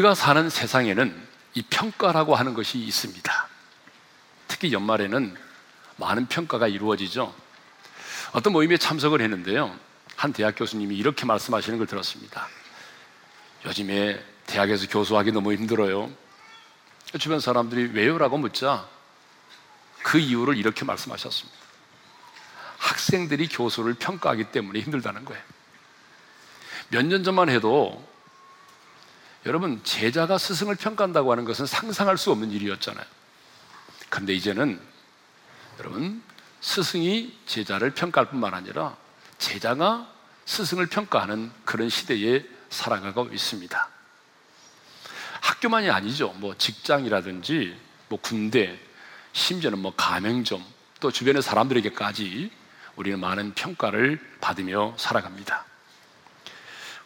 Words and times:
우리가 0.00 0.14
사는 0.14 0.48
세상에는 0.48 1.28
이 1.54 1.62
평가라고 1.62 2.34
하는 2.34 2.54
것이 2.54 2.78
있습니다. 2.78 3.48
특히 4.48 4.72
연말에는 4.72 5.36
많은 5.96 6.26
평가가 6.26 6.68
이루어지죠. 6.68 7.34
어떤 8.32 8.52
모임에 8.52 8.76
참석을 8.78 9.20
했는데요. 9.20 9.76
한 10.16 10.32
대학 10.32 10.54
교수님이 10.56 10.96
이렇게 10.96 11.26
말씀하시는 11.26 11.78
걸 11.78 11.86
들었습니다. 11.86 12.48
요즘에 13.66 14.24
대학에서 14.46 14.86
교수하기 14.88 15.32
너무 15.32 15.52
힘들어요. 15.52 16.10
주변 17.18 17.40
사람들이 17.40 17.90
왜요라고 17.92 18.38
묻자 18.38 18.86
그 20.02 20.18
이유를 20.18 20.56
이렇게 20.56 20.84
말씀하셨습니다. 20.84 21.58
학생들이 22.78 23.48
교수를 23.48 23.94
평가하기 23.94 24.44
때문에 24.44 24.80
힘들다는 24.80 25.24
거예요. 25.24 25.42
몇 26.88 27.04
년 27.04 27.22
전만 27.22 27.50
해도 27.50 28.09
여러분 29.46 29.82
제자가 29.84 30.36
스승을 30.36 30.74
평가한다고 30.74 31.32
하는 31.32 31.44
것은 31.44 31.66
상상할 31.66 32.18
수 32.18 32.30
없는 32.30 32.50
일이었잖아요. 32.50 33.04
그런데 34.10 34.34
이제는 34.34 34.80
여러분 35.78 36.22
스승이 36.60 37.38
제자를 37.46 37.92
평가할 37.92 38.28
뿐만 38.28 38.52
아니라 38.52 38.96
제자가 39.38 40.12
스승을 40.44 40.86
평가하는 40.86 41.50
그런 41.64 41.88
시대에 41.88 42.44
살아가고 42.68 43.28
있습니다. 43.32 43.88
학교만이 45.40 45.90
아니죠. 45.90 46.34
뭐 46.36 46.54
직장이라든지 46.56 47.76
뭐 48.08 48.18
군대, 48.20 48.78
심지어는 49.32 49.78
뭐 49.78 49.94
가맹점, 49.96 50.62
또 51.00 51.10
주변의 51.10 51.42
사람들에게까지 51.42 52.50
우리는 52.96 53.18
많은 53.18 53.54
평가를 53.54 54.20
받으며 54.40 54.94
살아갑니다. 54.98 55.64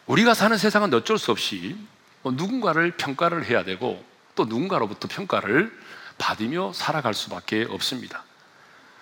우리가 0.07 0.33
사는 0.33 0.57
세상은 0.57 0.93
어쩔 0.93 1.17
수 1.17 1.31
없이 1.31 1.77
뭐 1.77 1.94
누군가를 2.31 2.91
평가를 2.91 3.45
해야 3.45 3.63
되고 3.63 4.03
또 4.35 4.45
누군가로부터 4.45 5.07
평가를 5.07 5.71
받으며 6.17 6.73
살아갈 6.73 7.13
수밖에 7.13 7.65
없습니다. 7.69 8.23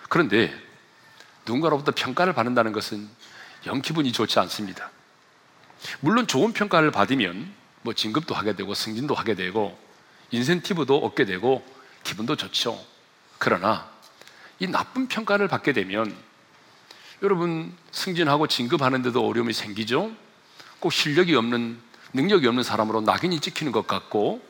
그런데 0.08 0.54
누군가로부터 1.46 1.92
평가를 1.92 2.32
받는다는 2.32 2.72
것은 2.72 3.08
영 3.66 3.80
기분이 3.82 4.12
좋지 4.12 4.38
않습니다. 4.40 4.90
물론 6.00 6.26
좋은 6.26 6.52
평가를 6.52 6.90
받으면 6.90 7.52
뭐 7.82 7.92
진급도 7.92 8.34
하게 8.34 8.54
되고 8.54 8.74
승진도 8.74 9.14
하게 9.14 9.34
되고 9.34 9.78
인센티브도 10.30 10.98
얻게 10.98 11.24
되고 11.24 11.64
기분도 12.02 12.36
좋죠. 12.36 12.82
그러나 13.38 13.88
이 14.58 14.66
나쁜 14.66 15.06
평가를 15.08 15.48
받게 15.48 15.72
되면 15.72 16.14
여러분 17.22 17.74
승진하고 17.90 18.46
진급하는데도 18.46 19.26
어려움이 19.26 19.52
생기죠. 19.52 20.10
꼭 20.80 20.92
실력이 20.92 21.34
없는 21.34 21.78
능력이 22.14 22.46
없는 22.46 22.62
사람으로 22.62 23.00
낙인이 23.02 23.40
찍히는 23.40 23.72
것 23.72 23.86
같고 23.86 24.40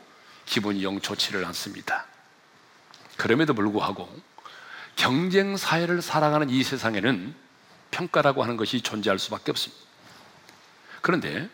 기분이 0.45 0.83
영 0.83 1.01
좋지를 1.01 1.43
않습니다. 1.45 2.05
그럼에도 3.17 3.53
불구하고 3.53 4.09
경쟁 4.95 5.57
사회를 5.57 6.01
살아가는 6.01 6.49
이 6.49 6.63
세상에는 6.63 7.35
평가라고 7.91 8.43
하는 8.43 8.55
것이 8.55 8.81
존재할 8.81 9.19
수밖에 9.19 9.51
없습니다. 9.51 9.83
그런데 11.01 11.49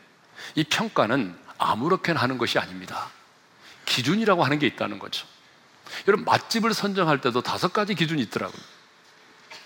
이 0.55 0.63
평가는 0.63 1.35
아무렇게나 1.57 2.19
하는 2.19 2.37
것이 2.37 2.59
아닙니다. 2.59 3.09
기준이라고 3.85 4.43
하는 4.43 4.59
게 4.59 4.67
있다는 4.67 4.99
거죠. 4.99 5.25
여러분 6.07 6.25
맛집을 6.25 6.73
선정할 6.73 7.21
때도 7.21 7.41
다섯 7.41 7.71
가지 7.73 7.95
기준이 7.95 8.21
있더라고요. 8.23 8.61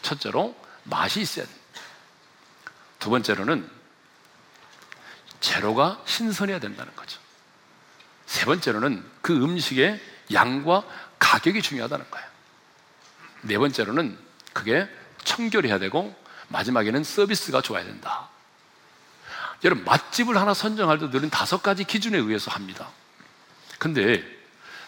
첫째로 0.02 0.56
맛이 0.84 1.22
있어야 1.22 1.46
됩니다. 1.46 1.66
두 3.00 3.10
번째로는 3.10 3.74
재료가 5.45 6.02
신선해야 6.06 6.60
된다는 6.60 6.95
거죠. 6.95 7.20
세 8.26 8.45
번째로는 8.45 9.06
그 9.22 9.32
음식의 9.32 10.02
양과 10.33 10.83
가격이 11.20 11.61
중요하다는 11.61 12.10
거예요. 12.10 12.28
네 13.42 13.58
번째로는 13.60 14.17
그게 14.54 14.89
청결해야 15.23 15.78
되고 15.78 16.16
마지막에는 16.48 17.04
서비스가 17.04 17.61
좋아야 17.61 17.84
된다. 17.84 18.28
여러분 19.64 19.86
맛집을 19.86 20.36
하나 20.36 20.55
선정할 20.55 20.98
때 20.98 21.08
늘은 21.08 21.30
다섯 21.30 21.61
가지 21.61 21.84
기준에 21.84 22.17
의해서 22.17 22.50
합니다. 22.50 22.89
근데 23.78 24.23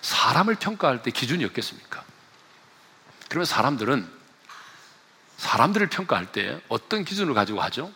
사람을 0.02 0.56
평가할 0.56 1.04
때 1.04 1.12
기준이 1.12 1.46
없겠습니까? 1.46 2.04
그러면 3.30 3.46
사람들은 3.46 4.10
사람들을 5.38 5.88
평가할 5.88 6.32
때 6.32 6.60
어떤 6.68 7.06
기준을 7.06 7.36
가지고 7.36 7.62
하죠? 7.62 7.92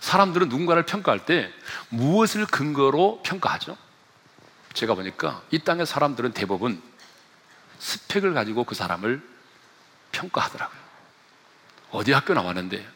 사람들은 0.00 0.48
누군가를 0.48 0.84
평가할 0.86 1.24
때 1.26 1.52
무엇을 1.88 2.46
근거로 2.46 3.20
평가하죠? 3.24 3.76
제가 4.74 4.94
보니까 4.94 5.42
이 5.50 5.58
땅의 5.58 5.86
사람들은 5.86 6.32
대부분 6.32 6.82
스펙을 7.78 8.32
가지고 8.34 8.64
그 8.64 8.74
사람을 8.74 9.22
평가하더라고요. 10.12 10.80
어디 11.90 12.12
학교 12.12 12.32
나왔는데 12.34 12.86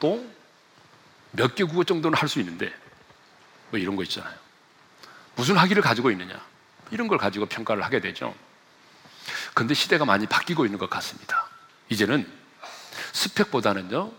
또 0.00 0.24
몇 1.32 1.54
개 1.54 1.62
국어 1.64 1.84
정도는 1.84 2.18
할 2.18 2.28
수 2.28 2.40
있는데 2.40 2.74
뭐 3.70 3.78
이런 3.78 3.94
거 3.96 4.02
있잖아요. 4.02 4.36
무슨 5.36 5.56
학위를 5.56 5.82
가지고 5.82 6.10
있느냐 6.10 6.40
이런 6.90 7.06
걸 7.06 7.18
가지고 7.18 7.46
평가를 7.46 7.84
하게 7.84 8.00
되죠. 8.00 8.34
그런데 9.54 9.74
시대가 9.74 10.04
많이 10.04 10.26
바뀌고 10.26 10.64
있는 10.64 10.78
것 10.78 10.90
같습니다. 10.90 11.46
이제는 11.88 12.39
스펙보다는요 13.12 14.12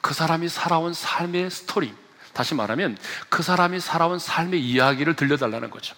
그 0.00 0.14
사람이 0.14 0.48
살아온 0.48 0.94
삶의 0.94 1.50
스토리 1.50 1.94
다시 2.32 2.54
말하면 2.54 2.96
그 3.28 3.42
사람이 3.42 3.80
살아온 3.80 4.18
삶의 4.18 4.60
이야기를 4.60 5.16
들려달라는 5.16 5.70
거죠. 5.70 5.96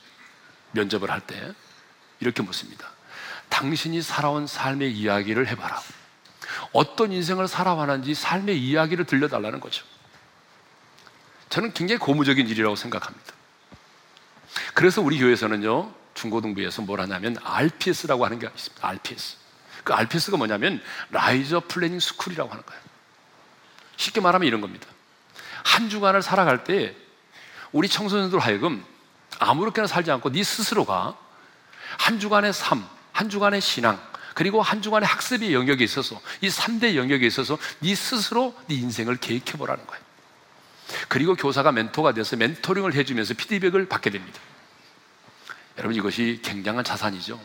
면접을 0.73 1.11
할 1.11 1.21
때 1.21 1.53
이렇게 2.21 2.43
묻습니다. 2.43 2.89
당신이 3.49 4.01
살아온 4.03 4.47
삶의 4.47 4.93
이야기를 4.93 5.49
해봐라. 5.49 5.83
어떤 6.73 7.13
인생을 7.13 7.49
살아왔는지 7.49 8.15
삶의 8.15 8.59
이야기를 8.59 9.05
들려달라는 9.05 9.61
거죠. 9.61 9.85
저는 11.49 11.75
굉장히 11.75 11.99
고무적인 11.99 12.49
일이라고 12.49 12.77
생각합니다. 12.77 13.35
그래서 14.75 15.03
우리 15.03 15.19
교회에서는요, 15.19 15.93
중고등부에서 16.15 16.83
뭘 16.83 17.01
하냐면 17.01 17.37
RPS라고 17.43 18.25
하는 18.25 18.39
게 18.39 18.47
있습니다. 18.47 18.87
RPS. 18.87 19.37
그 19.85 19.93
RPS가 19.93 20.37
뭐냐면 20.37 20.83
Riser 21.11 21.61
Planning 21.61 22.01
School이라고 22.01 22.51
하는 22.51 22.65
거예요. 22.65 22.81
쉽게 23.97 24.21
말하면 24.21 24.47
이런 24.47 24.61
겁니다. 24.61 24.87
한 25.65 25.89
주간을 25.89 26.23
살아갈 26.23 26.65
때 26.65 26.95
우리 27.73 27.89
청소년들 27.89 28.39
하여금 28.39 28.85
아무렇게나 29.39 29.87
살지 29.87 30.11
않고 30.11 30.33
네 30.33 30.43
스스로가 30.43 31.17
한 31.99 32.19
주간의 32.19 32.53
삶, 32.53 32.87
한 33.13 33.29
주간의 33.29 33.61
신앙, 33.61 34.01
그리고 34.35 34.63
한 34.63 34.81
주간의 34.81 35.07
학습의 35.07 35.53
영역에 35.53 35.85
있어서 35.85 36.21
이 36.41 36.49
3대 36.49 36.97
영역에 36.97 37.27
있어서 37.27 37.59
네 37.81 37.95
스스로 37.95 38.55
네 38.67 38.77
인생을 38.77 39.17
계획해 39.17 39.53
보라는 39.59 39.87
거예요. 39.87 40.03
그리고 41.09 41.35
교사가 41.35 41.73
멘토가 41.73 42.13
돼서 42.13 42.37
멘토링을 42.37 42.95
해주면서 42.95 43.35
피드백을 43.35 43.89
받게 43.89 44.11
됩니다. 44.11 44.41
여러분 45.79 45.97
이것이 45.97 46.41
굉장한 46.43 46.85
자산이죠. 46.85 47.41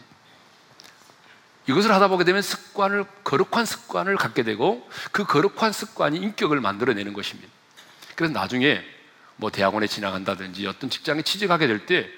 이것을 1.68 1.92
하다 1.92 2.10
보게 2.10 2.24
되면 2.24 2.42
습관을 2.42 3.06
거룩한 3.24 3.66
습관을 3.66 4.18
갖게 4.18 4.44
되고 4.44 4.88
그 5.12 5.26
거룩한 5.26 5.72
습관이 5.72 6.18
인격을 6.18 6.60
만들어내는 6.62 7.14
것입니다. 7.14 7.52
그래서 8.16 8.34
나중에 8.34 8.84
뭐 9.38 9.50
대학원에 9.52 9.88
진학한다든지 9.88 10.66
어떤 10.68 10.90
직장에 10.90 11.22
취직하게 11.22 11.68
될 11.68 11.86
때 11.86 12.10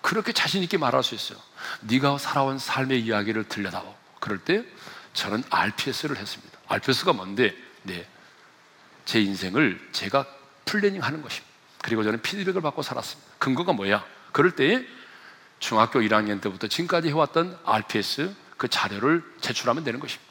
그렇게 0.00 0.32
자신 0.32 0.62
있게 0.62 0.78
말할 0.78 1.02
수 1.02 1.14
있어요. 1.14 1.38
네가 1.82 2.18
살아온 2.18 2.58
삶의 2.58 3.00
이야기를 3.02 3.44
들려다오. 3.44 3.94
그럴 4.20 4.38
때 4.38 4.64
저는 5.12 5.42
RPS를 5.50 6.16
했습니다. 6.16 6.58
RPS가 6.68 7.12
뭔데? 7.12 7.54
네. 7.82 8.06
제 9.04 9.20
인생을 9.20 9.88
제가 9.92 10.26
planning 10.64 11.02
하는 11.02 11.22
것입니다. 11.22 11.48
그리고 11.82 12.04
저는 12.04 12.22
피드백을 12.22 12.60
받고 12.60 12.82
살았습니다. 12.82 13.32
근거가 13.38 13.72
뭐야? 13.72 14.04
그럴 14.32 14.52
때 14.52 14.84
중학교 15.58 16.00
1학년 16.00 16.40
때부터 16.40 16.68
지금까지 16.68 17.08
해왔던 17.08 17.58
RPS 17.64 18.34
그 18.58 18.68
자료를 18.68 19.24
제출하면 19.40 19.84
되는 19.84 19.98
것입니다. 20.00 20.28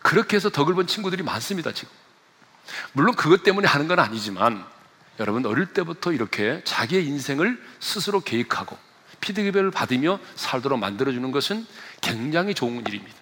그렇게 0.00 0.36
해서 0.36 0.48
덕을 0.48 0.72
본 0.74 0.86
친구들이 0.86 1.22
많습니다, 1.22 1.72
지금. 1.72 1.92
물론 2.92 3.14
그것 3.14 3.42
때문에 3.42 3.68
하는 3.68 3.88
건 3.88 3.98
아니지만 3.98 4.64
여러분 5.18 5.44
어릴 5.44 5.66
때부터 5.66 6.12
이렇게 6.12 6.62
자기의 6.64 7.04
인생을 7.06 7.62
스스로 7.80 8.20
계획하고 8.20 8.78
피드백을 9.20 9.70
받으며 9.70 10.18
살도록 10.36 10.78
만들어주는 10.78 11.30
것은 11.30 11.66
굉장히 12.00 12.54
좋은 12.54 12.86
일입니다. 12.86 13.18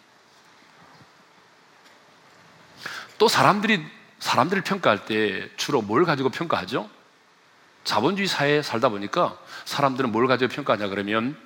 또 3.16 3.26
사람들이 3.26 3.84
사람들을 4.20 4.62
평가할 4.62 5.06
때 5.06 5.50
주로 5.56 5.82
뭘 5.82 6.04
가지고 6.04 6.28
평가하죠? 6.28 6.88
자본주의 7.82 8.28
사회에 8.28 8.62
살다 8.62 8.90
보니까 8.90 9.36
사람들은 9.64 10.12
뭘 10.12 10.28
가지고 10.28 10.52
평가하냐 10.52 10.88
그러면 10.88 11.36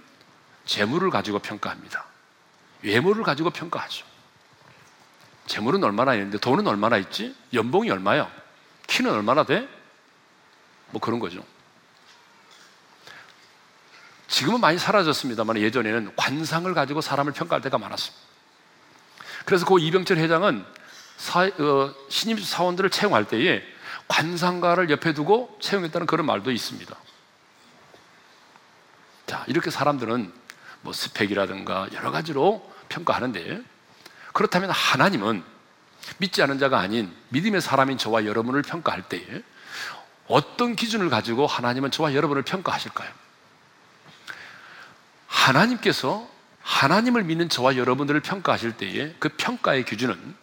재물을 0.67 1.09
가지고 1.09 1.39
평가합니다. 1.39 2.12
외모를 2.83 3.23
가지고 3.23 3.51
평가하죠. 3.51 4.05
재물은 5.47 5.83
얼마나 5.85 6.15
있는데 6.15 6.39
돈은 6.39 6.67
얼마나 6.67 6.97
있지? 6.99 7.35
연봉이 7.53 7.91
얼마야? 7.91 8.31
키는 8.87 9.11
얼마나 9.11 9.45
돼? 9.45 9.69
뭐 10.91 11.01
그런 11.01 11.19
거죠. 11.19 11.45
지금은 14.29 14.61
많이 14.61 14.79
사라졌습니다만 14.79 15.59
예전에는 15.59 16.17
관상을 16.17 16.73
가지고 16.75 17.01
사람을 17.01 17.33
평가할 17.33 17.61
때가 17.61 17.79
많았습니다. 17.79 18.23
그래서 19.45 19.67
그 19.67 19.79
이병철 19.79 20.17
회장은 20.19 20.65
사, 21.17 21.43
어, 21.47 21.95
신임 22.09 22.39
사원들을 22.39 22.91
채용할 22.91 23.27
때에 23.27 23.63
관상가를 24.09 24.91
옆에 24.91 25.13
두고 25.13 25.57
채용했다는 25.61 26.07
그런 26.07 26.27
말도 26.27 26.51
있습니다. 26.51 26.97
자, 29.27 29.45
이렇게 29.49 29.71
사람들은 29.71 30.33
뭐 30.81 30.93
스펙이라든가 30.93 31.89
여러 31.93 32.11
가지로 32.11 32.72
평가하는데 32.93 33.63
그렇다면 34.33 34.71
하나님은 34.71 35.43
믿지 36.19 36.43
않은 36.43 36.59
자가 36.59 36.79
아닌 36.79 37.13
믿음의 37.31 37.61
사람인 37.61 37.99
저와 37.99 38.25
여러분을 38.25 38.63
평가할 38.63 39.09
때에 39.09 39.43
어떤 40.27 40.77
기준을 40.77 41.11
가지고 41.11 41.47
하나님은 41.47 41.91
저와 41.91 42.15
여러분을 42.15 42.43
평가하실까요? 42.43 43.11
하나님께서 45.27 46.29
하나님을 46.63 47.25
믿는 47.25 47.49
저와 47.49 47.77
여러분들을 47.77 48.21
평가하실 48.21 48.77
때에 48.77 49.15
그 49.19 49.29
평가의 49.31 49.85
기준은 49.85 50.37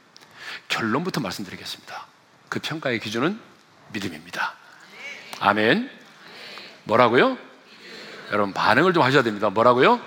결론부터 0.68 1.22
말씀드리겠습니다. 1.22 2.06
그 2.50 2.60
평가의 2.60 3.00
기준은 3.00 3.40
믿음입니다. 3.94 4.56
아멘. 5.40 5.90
뭐라고요? 6.84 7.38
여러분 8.32 8.54
반응을 8.54 8.94
좀 8.94 9.04
하셔야 9.04 9.24
됩니다. 9.24 9.50
뭐라고요? 9.50 10.02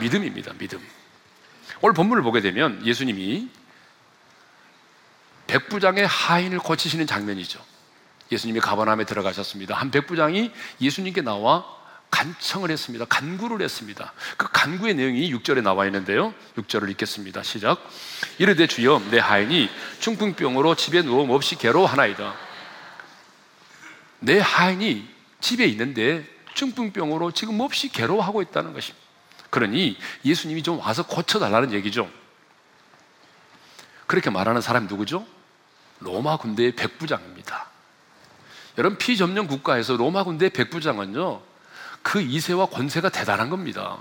믿음입니다. 0.00 0.52
믿음. 0.58 0.80
오늘 1.80 1.94
본문을 1.94 2.22
보게 2.22 2.40
되면 2.40 2.84
예수님이 2.84 3.48
백부장의 5.46 6.06
하인을 6.06 6.58
고치시는 6.58 7.06
장면이죠. 7.06 7.64
예수님이 8.30 8.60
가버나움에 8.60 9.04
들어가셨습니다. 9.04 9.74
한 9.74 9.90
백부장이 9.90 10.52
예수님께 10.80 11.22
나와 11.22 11.64
간청을 12.10 12.70
했습니다. 12.70 13.04
간구를 13.06 13.62
했습니다. 13.62 14.12
그 14.36 14.48
간구의 14.50 14.94
내용이 14.94 15.32
6절에 15.34 15.62
나와 15.62 15.86
있는데요. 15.86 16.34
6절을 16.56 16.90
읽겠습니다. 16.90 17.42
시작. 17.42 17.78
이르되 18.38 18.66
주여 18.66 19.02
내 19.10 19.18
하인이 19.18 19.68
중풍병으로 20.00 20.74
집에 20.74 21.02
누워 21.02 21.26
몹시 21.26 21.56
괴로워하나이다. 21.56 22.34
내 24.20 24.38
하인이 24.38 25.08
집에 25.40 25.66
있는데 25.66 26.26
중풍병으로 26.54 27.32
지금 27.32 27.56
몹시 27.56 27.88
괴로워하고 27.90 28.42
있다는 28.42 28.72
것입니다. 28.72 29.07
그러니 29.50 29.96
예수님이 30.24 30.62
좀 30.62 30.78
와서 30.78 31.06
고쳐달라는 31.06 31.72
얘기죠. 31.72 32.10
그렇게 34.06 34.30
말하는 34.30 34.60
사람이 34.60 34.86
누구죠? 34.88 35.26
로마 36.00 36.36
군대의 36.36 36.72
백부장입니다. 36.72 37.66
여러분 38.78 38.96
피점령 38.98 39.48
국가에서 39.48 39.96
로마 39.96 40.22
군대 40.24 40.48
백부장은요 40.48 41.42
그 42.02 42.20
이세와 42.20 42.66
권세가 42.66 43.08
대단한 43.08 43.50
겁니다. 43.50 43.98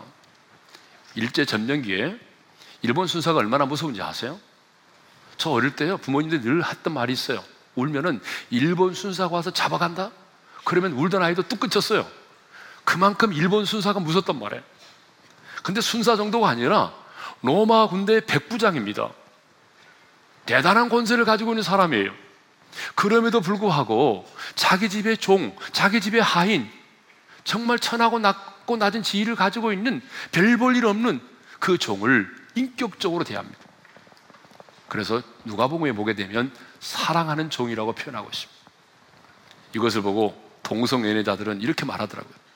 일제 1.16 1.46
점령기에 1.46 2.18
일본 2.84 3.08
순사가 3.08 3.40
얼마나 3.40 3.66
무서운지 3.66 4.02
아세요? 4.02 4.40
저 5.38 5.50
어릴 5.50 5.76
때요 5.76 5.98
부모님들 5.98 6.42
늘 6.42 6.64
했던 6.66 6.94
말이 6.94 7.12
있어요. 7.12 7.44
울면은 7.76 8.22
일본 8.50 8.94
순사가 8.94 9.36
와서 9.36 9.52
잡아간다. 9.52 10.12
그러면 10.64 10.94
울던 10.94 11.24
아이도 11.24 11.44
뚝 11.44 11.60
끊쳤어요. 11.60 12.08
그만큼 12.84 13.34
일본 13.34 13.66
순사가 13.66 14.00
무섭단 14.00 14.40
말이에요. 14.40 14.64
근데 15.68 15.82
순사 15.82 16.16
정도가 16.16 16.48
아니라 16.48 16.94
로마 17.42 17.90
군대 17.90 18.22
백부장입니다. 18.22 19.10
대단한 20.46 20.88
권세를 20.88 21.26
가지고 21.26 21.52
있는 21.52 21.62
사람이에요. 21.62 22.10
그럼에도 22.96 23.42
불구하고 23.42 24.26
자기 24.56 24.88
집의 24.88 25.18
종, 25.18 25.54
자기 25.74 26.00
집의 26.00 26.22
하인, 26.22 26.72
정말 27.44 27.80
천하고 27.80 28.18
낮고 28.18 28.78
낮은 28.78 29.04
지위를 29.04 29.36
가지고 29.36 29.74
있는 29.74 30.02
별 30.32 30.56
볼 30.56 30.78
일 30.78 30.86
없는 30.86 31.20
그 31.60 31.78
종을 31.78 32.34
인격적으로 32.56 33.26
대합니다. 33.26 33.60
그래서 34.88 35.22
누가복음에 35.44 35.92
보게 35.92 36.14
되면 36.14 36.50
사랑하는 36.80 37.50
종이라고 37.50 37.92
표현하고 37.92 38.30
있습니다. 38.30 38.62
이것을 39.76 40.02
보고 40.02 40.42
동성연애자들은 40.64 41.60
이렇게 41.60 41.84
말하더라고요. 41.84 42.47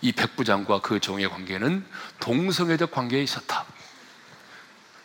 이 0.00 0.12
백부장과 0.12 0.80
그 0.80 1.00
종의 1.00 1.28
관계는 1.28 1.84
동성애적 2.20 2.90
관계에 2.90 3.22
있었다. 3.22 3.64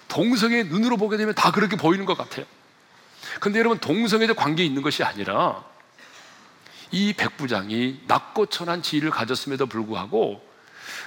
동성애 0.07 0.63
눈으로 0.63 0.97
보게 0.97 1.17
되면 1.17 1.33
다 1.35 1.51
그렇게 1.51 1.75
보이는 1.75 2.05
것 2.05 2.17
같아요. 2.17 2.45
근데 3.39 3.59
여러분, 3.59 3.77
동성애적 3.79 4.35
관계에 4.35 4.65
있는 4.65 4.81
것이 4.81 5.03
아니라 5.03 5.63
이 6.91 7.13
백부장이 7.13 8.01
낮고 8.07 8.47
천한 8.47 8.81
지위를 8.81 9.11
가졌음에도 9.11 9.67
불구하고 9.67 10.47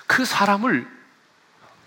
그 0.06 0.24
사람을 0.24 0.86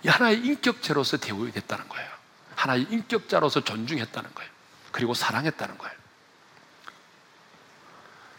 하나의 0.06 0.40
인격체로서 0.40 1.18
대우했다는 1.18 1.90
거예요. 1.90 2.10
하나의 2.56 2.88
인격자로서 2.90 3.64
존중했다는 3.64 4.34
거예요. 4.34 4.52
그리고 4.92 5.14
사랑했다는 5.14 5.78
거예요. 5.78 5.96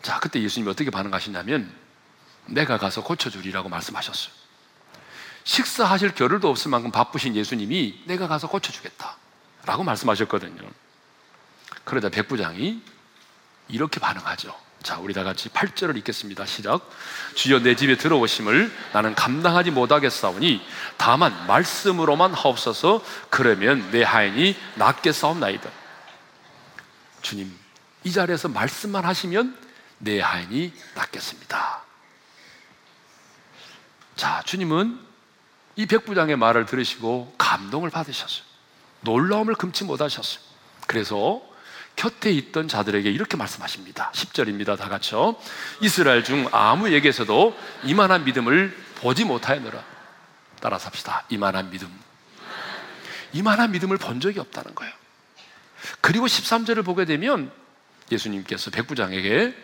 자, 0.03 0.21
그때 0.21 0.41
예수님이 0.41 0.71
어떻게 0.71 0.91
반응하시냐면 0.91 1.73
내가 2.47 2.79
가서 2.79 3.03
고쳐주리라고 3.03 3.69
말씀하셨어요. 3.69 4.33
식사하실 5.45 6.15
겨를도 6.15 6.49
없을 6.49 6.71
만큼 6.71 6.91
바쁘신 6.91 7.37
예수님이 7.37 8.03
내가 8.07 8.27
가서 8.27 8.49
고쳐주겠다. 8.49 9.17
라고 9.65 9.85
말씀하셨거든요. 9.85 10.69
그러자 11.85 12.09
백부장이 12.09 12.83
이렇게 13.69 14.01
반응하죠. 14.01 14.55
자, 14.83 14.99
우리 14.99 15.15
다 15.15 15.25
같이 15.25 15.49
8절을 15.49 15.97
읽겠습니다. 15.99 16.47
시작. 16.47 16.89
주여 17.35 17.61
내 17.61 17.75
집에 17.75 17.97
들어오심을 17.97 18.73
나는 18.93 19.15
감당하지 19.15 19.73
못하겠사오니 19.73 20.65
다만 20.97 21.47
말씀으로만 21.47 22.35
하옵소서 22.35 23.03
그러면 23.31 23.91
내 23.91 24.03
하인이 24.03 24.57
낫게 24.77 25.13
싸움나이다. 25.13 25.71
주님, 27.23 27.53
이 28.05 28.13
자리에서 28.13 28.49
말씀만 28.49 29.05
하시면 29.05 29.59
내 29.99 30.21
하인이 30.21 30.73
낫겠습니다. 30.95 31.86
자, 34.17 34.43
주님은 34.45 34.99
이 35.77 35.87
백부장의 35.87 36.37
말을 36.37 36.67
들으시고 36.67 37.35
감동을 37.37 37.91
받으셨어요. 37.91 38.45
놀라움을 39.03 39.55
금치 39.55 39.85
못하셨어요. 39.85 40.41
그래서 40.87 41.43
곁에 41.97 42.31
있던 42.31 42.69
자들에게 42.69 43.11
이렇게 43.11 43.37
말씀하십니다. 43.37 44.11
10절입니다. 44.13 44.79
다 44.79 44.89
같이요. 44.89 45.37
이스라엘 45.81 46.25
중 46.25 46.49
아무에게서도 46.51 47.57
이만한 47.85 48.25
믿음을 48.25 48.77
보지 48.97 49.25
못하였느라. 49.25 49.83
따라서 50.61 50.87
합시다. 50.87 51.25
이만한 51.29 51.71
믿음. 51.71 51.89
이만한 53.33 53.71
믿음을 53.73 53.99
본 53.99 54.21
적이 54.21 54.41
없다는 54.41 54.75
거예요. 54.75 54.93
그리고 56.01 56.27
13절을 56.27 56.85
보게 56.85 57.05
되면 57.05 57.51
예수님께서 58.11 58.71
백부장에게 58.71 59.55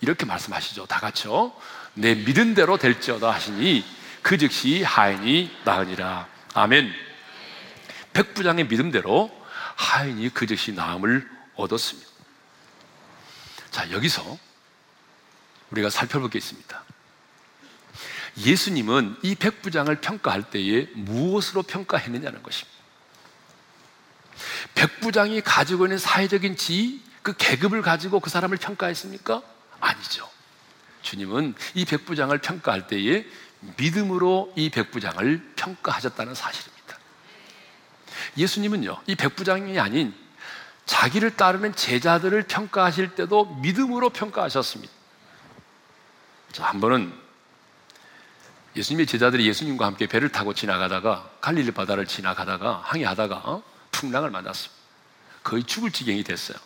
이렇게 0.00 0.26
말씀하시죠. 0.26 0.86
다 0.86 1.00
같이요. 1.00 1.52
내 1.94 2.14
믿은 2.14 2.54
대로 2.54 2.76
될지어다 2.76 3.30
하시니 3.30 3.84
그 4.26 4.36
즉시 4.38 4.82
하인이 4.82 5.56
나으니라. 5.64 6.26
아멘. 6.52 6.92
백부장의 8.12 8.66
믿음대로 8.66 9.30
하인이 9.76 10.30
그 10.30 10.48
즉시 10.48 10.72
나음을 10.72 11.30
얻었습니다. 11.54 12.10
자, 13.70 13.88
여기서 13.92 14.36
우리가 15.70 15.90
살펴볼 15.90 16.28
게 16.28 16.38
있습니다. 16.38 16.84
예수님은 18.38 19.16
이 19.22 19.36
백부장을 19.36 20.00
평가할 20.00 20.50
때에 20.50 20.88
무엇으로 20.94 21.62
평가했느냐는 21.62 22.42
것입니다. 22.42 22.76
백부장이 24.74 25.40
가지고 25.42 25.84
있는 25.86 25.98
사회적인 25.98 26.56
지위, 26.56 27.00
그 27.22 27.32
계급을 27.36 27.80
가지고 27.80 28.18
그 28.18 28.28
사람을 28.28 28.56
평가했습니까? 28.56 29.40
아니죠. 29.78 30.28
주님은 31.02 31.54
이 31.74 31.84
백부장을 31.84 32.38
평가할 32.38 32.88
때에 32.88 33.24
믿음으로 33.76 34.52
이 34.56 34.70
백부장을 34.70 35.52
평가하셨다는 35.56 36.34
사실입니다. 36.34 36.98
예수님은요, 38.36 39.00
이 39.06 39.14
백부장이 39.14 39.78
아닌 39.78 40.14
자기를 40.84 41.36
따르는 41.36 41.74
제자들을 41.74 42.44
평가하실 42.44 43.14
때도 43.14 43.56
믿음으로 43.56 44.10
평가하셨습니다. 44.10 44.92
자, 46.52 46.64
한 46.64 46.80
번은 46.80 47.12
예수님의 48.76 49.06
제자들이 49.06 49.46
예수님과 49.48 49.86
함께 49.86 50.06
배를 50.06 50.30
타고 50.30 50.54
지나가다가 50.54 51.28
갈릴리 51.40 51.72
바다를 51.72 52.06
지나가다가 52.06 52.82
항해하다가 52.84 53.36
어? 53.36 53.62
풍랑을 53.90 54.30
만났습니다. 54.30 54.76
거의 55.42 55.64
죽을 55.64 55.90
지경이 55.90 56.24
됐어요. 56.24 56.58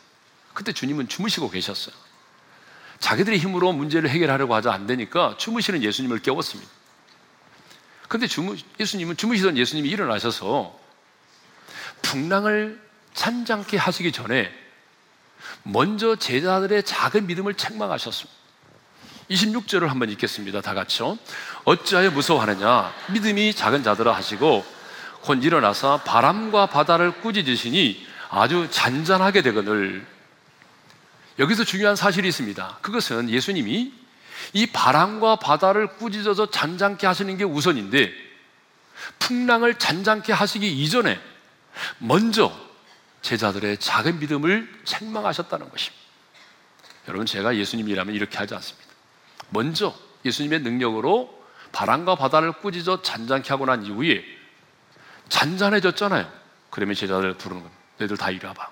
그때 0.53 0.73
주님은 0.73 1.09
주무시고 1.09 1.51
계셨어요. 1.51 1.95
자기들의 2.99 3.39
힘으로 3.39 3.73
문제를 3.73 4.11
해결하려고 4.11 4.55
하자 4.55 4.73
안 4.73 4.87
되니까 4.87 5.37
주무시는 5.39 5.83
예수님을 5.83 6.19
깨웠습니다. 6.21 6.71
근데 8.11 8.27
주무, 8.27 8.57
예수님은 8.81 9.17
주무시던 9.17 9.57
예수님이 9.57 9.89
일어나셔서 9.89 10.77
풍랑을 12.03 12.83
찬장케 13.15 13.77
하시기 13.77 14.11
전에 14.11 14.53
먼저 15.63 16.17
제자들의 16.17 16.83
작은 16.83 17.29
믿음을 17.29 17.55
책망하셨습니다. 17.55 18.37
26절을 19.31 19.87
한번 19.87 20.11
읽겠습니다. 20.11 20.61
다 20.61 20.75
같이요. 20.75 21.21
어찌하여 21.63 22.11
무서워하느냐? 22.11 22.93
믿음이 23.13 23.55
작은 23.55 23.85
자들아 23.85 24.13
하시고 24.13 24.67
곧 25.21 25.45
일어나서 25.45 26.01
바람과 26.03 26.67
바다를 26.67 27.13
꾸짖으시니 27.21 28.05
아주 28.29 28.67
잔잔하게 28.73 29.43
되거늘 29.43 30.05
여기서 31.39 31.63
중요한 31.63 31.95
사실이 31.95 32.27
있습니다. 32.27 32.79
그것은 32.83 33.31
예수님이 33.31 34.00
이 34.53 34.67
바람과 34.67 35.37
바다를 35.37 35.97
꾸짖어서 35.97 36.51
잔잔케 36.51 37.07
하시는 37.07 37.37
게 37.37 37.45
우선인데 37.45 38.13
풍랑을 39.19 39.79
잔잔케 39.79 40.33
하시기 40.33 40.83
이전에 40.83 41.21
먼저 41.99 42.53
제자들의 43.23 43.79
작은 43.79 44.19
믿음을 44.19 44.69
책망하셨다는 44.85 45.71
것입니다. 45.71 46.01
여러분 47.09 47.27
제가 47.27 47.57
예수님이라면 47.57 48.15
이렇게 48.15 48.39
하지 48.39 48.55
않습니다. 48.55 48.89
먼저 49.51 49.95
예수님의 50.25 50.61
능력으로 50.61 51.41
바람과 51.73 52.17
바다를 52.17 52.53
꾸짖어 52.53 53.03
잔잔케 53.03 53.49
하고 53.51 53.67
난 53.67 53.85
이후에 53.85 54.25
잔잔해졌잖아요. 55.29 56.31
그러면 56.71 56.95
제자들 56.95 57.35
부르는 57.35 57.63
겁니다. 57.63 57.83
너희들 57.99 58.17
다 58.17 58.31
이리 58.31 58.45
와봐. 58.45 58.69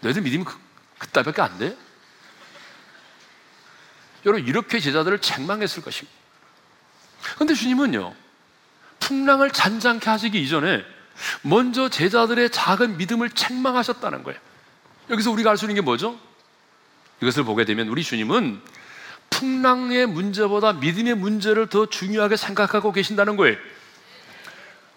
너희들 0.00 0.22
믿음이 0.22 0.44
그, 0.44 0.58
그따밖에 0.98 1.42
안 1.42 1.58
돼? 1.58 1.76
여러분 4.26 4.46
이렇게 4.46 4.80
제자들을 4.80 5.20
책망했을 5.20 5.82
것입니다. 5.82 6.16
그런데 7.34 7.54
주님은요 7.54 8.14
풍랑을 9.00 9.50
잔잔케 9.50 10.08
하시기 10.08 10.40
이전에 10.42 10.84
먼저 11.42 11.88
제자들의 11.88 12.50
작은 12.50 12.96
믿음을 12.96 13.30
책망하셨다는 13.30 14.22
거예요. 14.22 14.38
여기서 15.10 15.30
우리가 15.30 15.50
알 15.50 15.56
수 15.56 15.64
있는 15.64 15.74
게 15.74 15.80
뭐죠? 15.80 16.18
이것을 17.20 17.44
보게 17.44 17.64
되면 17.64 17.88
우리 17.88 18.02
주님은 18.02 18.60
풍랑의 19.30 20.06
문제보다 20.06 20.72
믿음의 20.74 21.14
문제를 21.16 21.66
더 21.68 21.86
중요하게 21.86 22.36
생각하고 22.36 22.92
계신다는 22.92 23.36
거예요. 23.36 23.56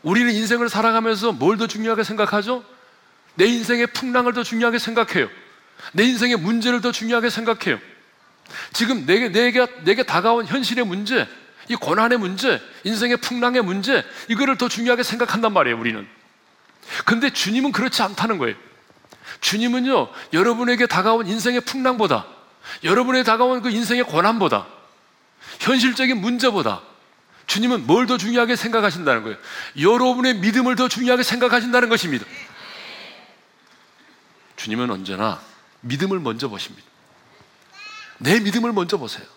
우리는 0.04 0.32
인생을 0.34 0.70
살아가면서 0.70 1.32
뭘 1.32 1.58
더 1.58 1.68
중요하게 1.68 2.04
생각하죠? 2.04 2.64
내 3.36 3.46
인생의 3.46 3.88
풍랑을 3.88 4.34
더 4.34 4.44
중요하게 4.44 4.80
생각해요. 4.80 5.30
내 5.94 6.04
인생의 6.04 6.38
문제를 6.38 6.82
더 6.82 6.92
중요하게 6.92 7.30
생각해요. 7.30 7.80
지금 8.74 9.06
내게, 9.06 9.30
내게, 9.30 9.66
내게 9.84 10.04
다가온 10.04 10.46
현실의 10.46 10.86
문제, 10.86 11.28
이 11.70 11.76
고난의 11.76 12.18
문제, 12.18 12.62
인생의 12.84 13.18
풍랑의 13.18 13.62
문제, 13.64 14.04
이거를 14.30 14.58
더 14.58 14.68
중요하게 14.68 15.04
생각한단 15.04 15.54
말이에요, 15.54 15.80
우리는. 15.80 16.08
근데 17.06 17.30
주님은 17.30 17.72
그렇지 17.72 18.02
않다는 18.02 18.38
거예요. 18.38 18.56
주님은요, 19.42 20.10
여러분에게 20.34 20.86
다가온 20.88 21.28
인생의 21.28 21.62
풍랑보다, 21.62 22.26
여러분에게 22.84 23.24
다가온 23.24 23.62
그 23.62 23.70
인생의 23.70 24.04
고난보다, 24.04 24.68
현실적인 25.60 26.20
문제보다, 26.20 26.82
주님은 27.48 27.86
뭘 27.88 28.08
더 28.08 28.18
중요하게 28.18 28.56
생각하신다는 28.56 29.24
거예요. 29.24 29.38
여러분의 29.80 30.36
믿음을 30.36 30.76
더 30.76 30.88
중요하게 30.88 31.24
생각하신다는 31.24 31.90
것입니다. 31.90 32.26
주님은 34.56 34.90
언제나 34.90 35.42
믿음을 35.82 36.20
먼저 36.20 36.48
보십니다. 36.48 36.93
내 38.24 38.40
믿음을 38.40 38.72
먼저 38.72 38.98
보세요. 38.98 39.28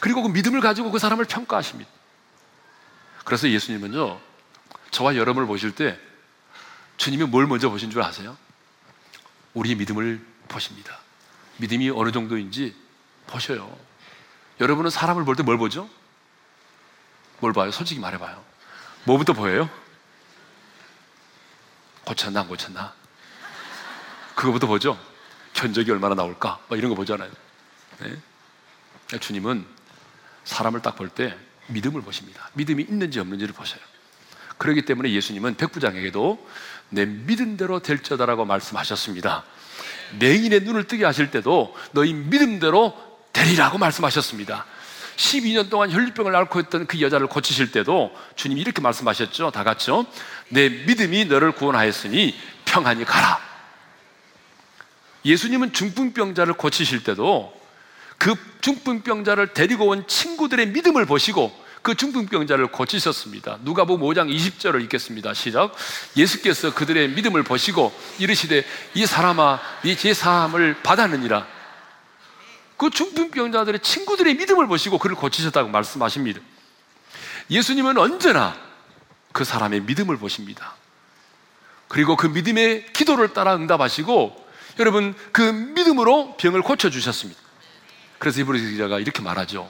그리고 0.00 0.22
그 0.22 0.28
믿음을 0.28 0.60
가지고 0.60 0.90
그 0.90 0.98
사람을 0.98 1.24
평가하십니다. 1.24 1.90
그래서 3.24 3.48
예수님은요, 3.48 4.20
저와 4.90 5.16
여러분을 5.16 5.46
보실 5.46 5.74
때 5.74 5.98
주님이 6.98 7.24
뭘 7.24 7.46
먼저 7.46 7.70
보신 7.70 7.90
줄 7.90 8.02
아세요? 8.02 8.36
우리의 9.54 9.76
믿음을 9.76 10.24
보십니다. 10.48 10.98
믿음이 11.56 11.90
어느 11.90 12.12
정도인지 12.12 12.76
보셔요. 13.26 13.74
여러분은 14.60 14.90
사람을 14.90 15.24
볼 15.24 15.34
때 15.34 15.42
뭘 15.42 15.56
보죠? 15.56 15.88
뭘 17.40 17.52
봐요? 17.54 17.70
솔직히 17.70 18.00
말해봐요. 18.00 18.44
뭐부터 19.04 19.32
보여요? 19.32 19.68
고쳤나, 22.04 22.40
안 22.40 22.48
고쳤나? 22.48 22.92
그거부터 24.34 24.66
보죠? 24.66 24.98
견적이 25.54 25.90
얼마나 25.92 26.14
나올까? 26.14 26.60
막 26.68 26.78
이런 26.78 26.90
거 26.90 26.94
보잖아요. 26.94 27.30
네? 28.02 29.18
주님은 29.18 29.64
사람을 30.44 30.82
딱 30.82 30.96
볼 30.96 31.08
때 31.08 31.36
믿음을 31.68 32.02
보십니다. 32.02 32.50
믿음이 32.54 32.82
있는지 32.82 33.20
없는지를 33.20 33.54
보셔요. 33.54 33.80
그렇기 34.58 34.82
때문에 34.82 35.10
예수님은 35.12 35.56
백부장에게도 35.56 36.48
내 36.90 37.06
믿음대로 37.06 37.80
될자다라고 37.80 38.44
말씀하셨습니다. 38.44 39.44
맹인의 40.18 40.60
눈을 40.60 40.86
뜨게 40.86 41.04
하실 41.04 41.30
때도 41.30 41.76
너희 41.92 42.12
믿음대로 42.12 42.94
되리라고 43.32 43.78
말씀하셨습니다. 43.78 44.66
12년 45.16 45.70
동안 45.70 45.90
혈류병을 45.90 46.34
앓고 46.34 46.60
있던 46.60 46.86
그 46.86 47.00
여자를 47.00 47.26
고치실 47.28 47.70
때도 47.72 48.14
주님이 48.34 48.60
이렇게 48.60 48.80
말씀하셨죠. 48.82 49.50
다 49.50 49.64
같이요. 49.64 50.06
내 50.48 50.68
믿음이 50.68 51.26
너를 51.26 51.52
구원하였으니 51.52 52.38
평안히 52.64 53.04
가라. 53.04 53.40
예수님은 55.24 55.72
중풍병자를 55.72 56.54
고치실 56.54 57.04
때도 57.04 57.61
그 58.22 58.36
중풍병자를 58.60 59.52
데리고 59.52 59.88
온 59.88 60.06
친구들의 60.06 60.68
믿음을 60.68 61.06
보시고 61.06 61.52
그 61.82 61.96
중풍병자를 61.96 62.68
고치셨습니다. 62.68 63.58
누가 63.64 63.84
보면 63.84 64.08
5장 64.08 64.32
20절을 64.32 64.80
읽겠습니다. 64.82 65.34
시작. 65.34 65.74
예수께서 66.16 66.72
그들의 66.72 67.08
믿음을 67.08 67.42
보시고 67.42 67.92
이르시되 68.20 68.64
이 68.94 69.06
사람아 69.06 69.58
네 69.82 69.96
제 69.96 70.14
사함을 70.14 70.82
받았느니라. 70.84 71.44
그 72.76 72.90
중풍병자들의 72.90 73.80
친구들의 73.80 74.36
믿음을 74.36 74.68
보시고 74.68 74.98
그를 74.98 75.16
고치셨다고 75.16 75.70
말씀하십니다. 75.70 76.40
예수님은 77.50 77.98
언제나 77.98 78.56
그 79.32 79.42
사람의 79.42 79.80
믿음을 79.80 80.16
보십니다. 80.16 80.76
그리고 81.88 82.16
그 82.16 82.28
믿음의 82.28 82.92
기도를 82.92 83.32
따라 83.32 83.56
응답하시고 83.56 84.46
여러분 84.78 85.12
그 85.32 85.42
믿음으로 85.42 86.36
병을 86.36 86.62
고쳐 86.62 86.88
주셨습니다. 86.88 87.41
그래서 88.22 88.40
이브리스 88.40 88.70
기자가 88.70 89.00
이렇게 89.00 89.20
말하죠. 89.20 89.68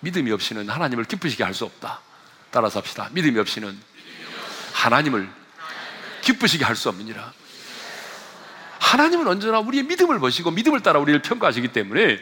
믿음이 0.00 0.30
없이는 0.32 0.68
하나님을 0.68 1.04
기쁘시게 1.04 1.42
할 1.44 1.54
수 1.54 1.64
없다. 1.64 2.00
따라서 2.50 2.78
합시다. 2.78 3.08
믿음이 3.12 3.38
없이는 3.38 3.74
하나님을 4.74 5.26
기쁘시게 6.20 6.62
할 6.62 6.76
수 6.76 6.90
없느니라. 6.90 7.32
하나님은 8.80 9.26
언제나 9.26 9.60
우리의 9.60 9.84
믿음을 9.84 10.18
보시고 10.18 10.50
믿음을 10.50 10.82
따라 10.82 11.00
우리를 11.00 11.22
평가하시기 11.22 11.68
때문에 11.68 12.18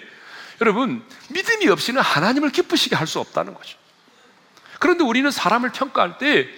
여러분 0.60 1.04
믿음이 1.30 1.66
없이는 1.66 2.00
하나님을 2.02 2.50
기쁘시게 2.50 2.94
할 2.94 3.08
수 3.08 3.18
없다는 3.18 3.52
거죠. 3.52 3.76
그런데 4.78 5.02
우리는 5.02 5.28
사람을 5.28 5.72
평가할 5.72 6.18
때 6.18 6.48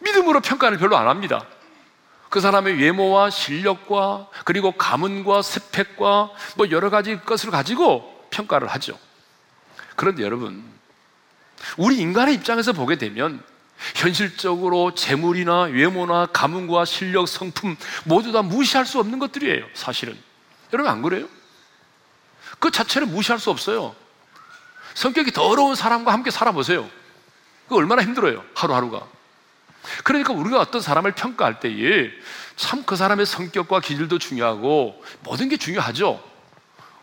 믿음으로 0.00 0.42
평가를 0.42 0.76
별로 0.76 0.98
안 0.98 1.08
합니다. 1.08 1.46
그 2.28 2.40
사람의 2.40 2.78
외모와 2.78 3.30
실력과 3.30 4.28
그리고 4.44 4.72
가문과 4.72 5.40
스펙과 5.40 6.30
뭐 6.56 6.70
여러 6.70 6.90
가지 6.90 7.18
것을 7.24 7.50
가지고 7.50 8.19
평가를 8.30 8.68
하죠. 8.68 8.98
그런데 9.96 10.22
여러분, 10.22 10.64
우리 11.76 11.98
인간의 11.98 12.34
입장에서 12.34 12.72
보게 12.72 12.96
되면 12.96 13.42
현실적으로 13.94 14.94
재물이나 14.94 15.62
외모나 15.62 16.26
가문과 16.26 16.84
실력, 16.84 17.28
성품 17.28 17.76
모두 18.04 18.32
다 18.32 18.42
무시할 18.42 18.86
수 18.86 18.98
없는 18.98 19.18
것들이에요, 19.18 19.66
사실은. 19.74 20.18
여러분 20.72 20.90
안 20.90 21.02
그래요? 21.02 21.26
그 22.58 22.70
자체를 22.70 23.06
무시할 23.06 23.38
수 23.38 23.50
없어요. 23.50 23.94
성격이 24.94 25.32
더러운 25.32 25.74
사람과 25.74 26.12
함께 26.12 26.30
살아보세요. 26.30 26.88
그 27.68 27.76
얼마나 27.76 28.02
힘들어요, 28.02 28.44
하루하루가. 28.54 29.06
그러니까 30.04 30.32
우리가 30.34 30.60
어떤 30.60 30.80
사람을 30.82 31.12
평가할 31.12 31.60
때에 31.60 32.10
참 32.56 32.84
그 32.84 32.96
사람의 32.96 33.24
성격과 33.24 33.80
기질도 33.80 34.18
중요하고 34.18 35.02
모든 35.22 35.48
게 35.48 35.56
중요하죠. 35.56 36.22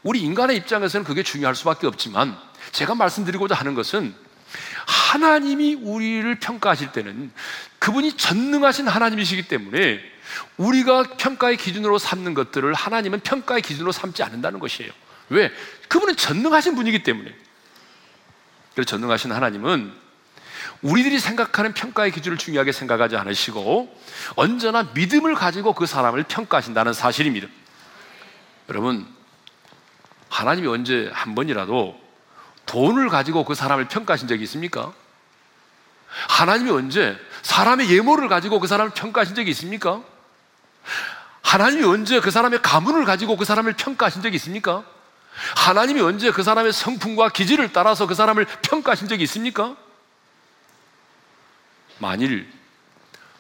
우리 0.08 0.22
인간의 0.22 0.56
입장에서는 0.56 1.04
그게 1.04 1.22
중요할 1.22 1.54
수밖에 1.54 1.86
없지만 1.86 2.40
제가 2.72 2.96
말씀드리고자 2.96 3.56
하는 3.56 3.76
것은 3.76 4.16
하나님이 4.86 5.74
우리를 5.74 6.40
평가하실 6.40 6.94
때는 6.94 7.30
그분이 7.80 8.14
전능하신 8.16 8.88
하나님이시기 8.88 9.50
때문에 9.50 10.00
우리가 10.56 11.04
평가의 11.18 11.58
기준으로 11.58 11.98
삼는 11.98 12.36
것들을 12.36 12.74
하나님은 12.74 13.20
평가의 13.20 13.62
기준으로 13.62 13.92
삼지 13.92 14.24
않는다는 14.24 14.60
것이에요. 14.60 14.94
왜? 15.28 15.52
그분은 15.90 16.16
전능하신 16.16 16.76
분이기 16.76 17.04
때문에. 17.04 17.36
그래서 18.76 18.86
전능하신 18.86 19.34
하나님은 19.34 19.92
우리들이 20.84 21.20
생각하는 21.20 21.74
평가의 21.74 22.12
기준을 22.12 22.38
중요하게 22.38 22.72
생각하지 22.72 23.18
않으시고 23.18 23.94
언제나 24.38 24.84
믿음을 24.94 25.36
가지고 25.36 25.74
그 25.74 25.86
사람을 25.86 26.24
평가하신다는 26.24 26.94
사실입니다. 26.94 27.50
여러분, 28.70 29.17
하나님이 30.30 30.68
언제 30.68 31.10
한 31.14 31.36
번이라도 31.36 32.00
돈을 32.66 33.10
가지고 33.10 33.46
그 33.46 33.56
사람을 33.56 33.88
평가하신 33.88 34.28
적이 34.28 34.44
있습니까? 34.44 34.94
하나님이 36.28 36.72
언제 36.72 37.18
사람의 37.42 37.90
예모를 37.90 38.28
가지고 38.28 38.60
그 38.60 38.68
사람을 38.68 38.92
평가하신 38.94 39.36
적이 39.36 39.52
있습니까? 39.52 40.02
하나님이 41.42 41.84
언제 41.86 42.20
그 42.20 42.32
사람의 42.32 42.62
가문을 42.62 43.06
가지고 43.06 43.38
그 43.38 43.46
사람을 43.46 43.74
평가하신 43.74 44.22
적이 44.22 44.36
있습니까? 44.36 44.84
하나님이 45.56 46.02
언제 46.02 46.32
그 46.32 46.44
사람의 46.44 46.74
성품과 46.74 47.30
기질을 47.30 47.72
따라서 47.72 48.08
그 48.08 48.16
사람을 48.16 48.46
평가하신 48.64 49.08
적이 49.08 49.24
있습니까? 49.24 49.76
만일 52.00 52.52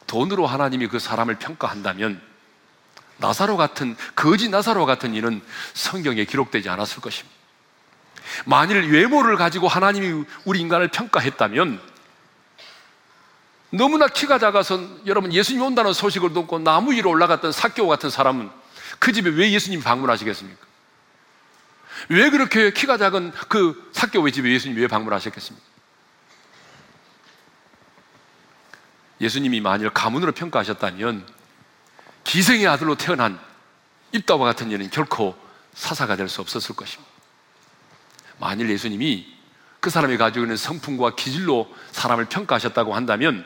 돈으로 0.05 0.47
하나님이 0.47 0.87
그 0.87 0.99
사람을 0.99 1.35
평가한다면 1.35 2.21
나사로 3.17 3.57
같은 3.57 3.95
거지 4.15 4.49
나사로 4.49 4.85
같은 4.85 5.13
이는 5.13 5.41
성경에 5.73 6.25
기록되지 6.25 6.69
않았을 6.69 7.01
것입니다. 7.01 7.35
만일 8.45 8.89
외모를 8.91 9.37
가지고 9.37 9.67
하나님이 9.67 10.25
우리 10.45 10.59
인간을 10.59 10.89
평가했다면 10.89 11.79
너무나 13.71 14.07
키가 14.07 14.39
작아서 14.39 14.79
여러분 15.05 15.33
예수님이 15.33 15.65
온다는 15.65 15.93
소식을 15.93 16.33
듣고 16.33 16.59
나무 16.59 16.93
위로 16.93 17.09
올라갔던 17.09 17.51
사교 17.51 17.87
같은 17.87 18.09
사람은 18.09 18.49
그 18.99 19.11
집에 19.11 19.29
왜 19.29 19.51
예수님이 19.51 19.83
방문하시겠습니까? 19.83 20.65
왜 22.09 22.29
그렇게 22.29 22.71
키가 22.71 22.97
작은 22.97 23.31
그 23.49 23.89
사교의 23.91 24.31
집에 24.31 24.51
예수님이 24.51 24.81
왜 24.81 24.87
방문하셨겠습니까? 24.87 25.65
예수님이 29.19 29.61
만일 29.61 29.89
가문으로 29.89 30.31
평가하셨다면 30.31 31.36
기생의 32.27 32.67
아들로 32.67 32.95
태어난 32.95 33.39
입다와 34.11 34.45
같은 34.45 34.69
이는 34.69 34.89
결코 34.89 35.35
사사가 35.73 36.17
될 36.17 36.27
수 36.27 36.41
없었을 36.41 36.75
것입니다. 36.75 37.09
만일 38.37 38.69
예수님이 38.69 39.33
그 39.79 39.89
사람이 39.89 40.17
가지고 40.17 40.43
있는 40.43 40.57
성품과 40.57 41.15
기질로 41.15 41.73
사람을 41.91 42.25
평가하셨다고 42.25 42.93
한다면 42.93 43.45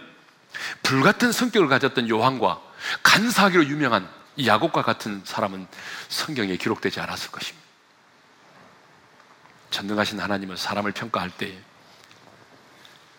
불같은 0.81 1.31
성격을 1.31 1.67
가졌던 1.67 2.09
요한과 2.09 2.59
간사하기로 3.03 3.67
유명한 3.67 4.09
이 4.35 4.47
야곱과 4.47 4.81
같은 4.81 5.21
사람은 5.25 5.67
성경에 6.09 6.57
기록되지 6.57 6.99
않았을 7.01 7.29
것입니다. 7.29 7.61
전능하신 9.69 10.19
하나님은 10.19 10.57
사람을 10.57 10.91
평가할 10.91 11.29
때 11.29 11.55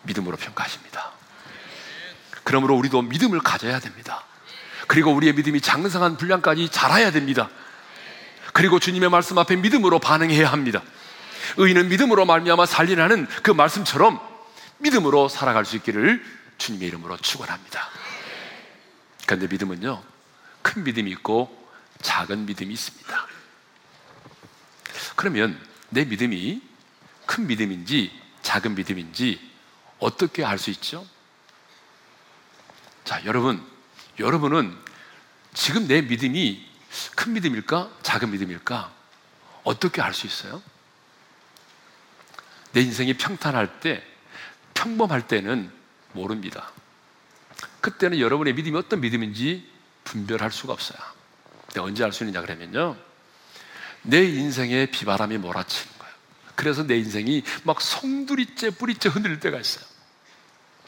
믿음으로 0.01 0.35
평가하십니다. 0.35 1.11
그러므로 2.43 2.75
우리도 2.75 3.03
믿음을 3.03 3.39
가져야 3.39 3.79
됩니다. 3.79 4.25
그리고 4.87 5.11
우리의 5.13 5.33
믿음이 5.33 5.61
장성한 5.61 6.17
분량까지 6.17 6.69
자라야 6.69 7.11
됩니다. 7.11 7.49
그리고 8.53 8.79
주님의 8.79 9.09
말씀 9.09 9.37
앞에 9.37 9.55
믿음으로 9.55 9.99
반응해야 9.99 10.51
합니다. 10.51 10.81
의인은 11.57 11.89
믿음으로 11.89 12.25
말미암아 12.25 12.65
살리라는 12.65 13.27
그 13.41 13.51
말씀처럼 13.51 14.19
믿음으로 14.79 15.27
살아갈 15.29 15.65
수 15.65 15.75
있기를 15.77 16.23
주님의 16.57 16.87
이름으로 16.87 17.17
축원합니다. 17.17 17.89
그런데 19.25 19.47
믿음은요 19.47 20.03
큰 20.61 20.83
믿음이 20.83 21.09
있고 21.11 21.67
작은 22.01 22.45
믿음이 22.45 22.73
있습니다. 22.73 23.27
그러면 25.15 25.59
내 25.89 26.05
믿음이 26.05 26.61
큰 27.25 27.47
믿음인지 27.47 28.11
작은 28.41 28.75
믿음인지 28.75 29.53
어떻게 29.99 30.43
알 30.43 30.57
수 30.57 30.69
있죠? 30.71 31.05
자, 33.05 33.23
여러분, 33.25 33.65
여러분은 34.19 34.77
지금 35.53 35.87
내 35.87 36.01
믿음이 36.01 36.65
큰 37.15 37.33
믿음일까? 37.33 37.91
작은 38.03 38.31
믿음일까? 38.31 38.91
어떻게 39.63 40.01
알 40.01 40.13
수 40.13 40.27
있어요? 40.27 40.61
내 42.73 42.81
인생이 42.81 43.15
평탄할 43.17 43.79
때, 43.79 44.03
평범할 44.73 45.27
때는 45.27 45.71
모릅니다. 46.13 46.71
그때는 47.81 48.19
여러분의 48.19 48.53
믿음이 48.53 48.77
어떤 48.77 49.01
믿음인지 49.01 49.69
분별할 50.03 50.51
수가 50.51 50.73
없어요. 50.73 50.97
근데 51.67 51.81
언제 51.81 52.03
알 52.03 52.11
수 52.11 52.23
있느냐 52.23 52.41
그러면요. 52.41 52.95
내 54.01 54.23
인생에 54.23 54.87
비바람이 54.87 55.37
몰아치는 55.37 55.97
거예요. 55.97 56.13
그래서 56.55 56.83
내 56.83 56.97
인생이 56.97 57.43
막 57.63 57.81
송두리째 57.81 58.71
뿌리째 58.71 59.09
흔들릴 59.09 59.39
때가 59.39 59.59
있어요. 59.59 59.85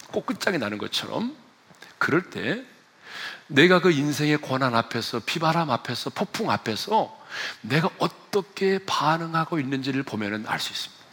꼭 0.08 0.26
끝장이 0.26 0.58
나는 0.58 0.78
것처럼 0.78 1.36
그럴 1.98 2.30
때 2.30 2.64
내가 3.48 3.80
그 3.80 3.92
인생의 3.92 4.38
고난 4.38 4.76
앞에서 4.76 5.22
비바람 5.26 5.70
앞에서 5.70 6.10
폭풍 6.10 6.50
앞에서 6.50 7.16
내가 7.62 7.90
어떻게 8.00 8.80
반응하고 8.80 9.60
있는지를 9.60 10.04
보면은 10.04 10.46
알수 10.48 10.72
있습니다. 10.72 11.06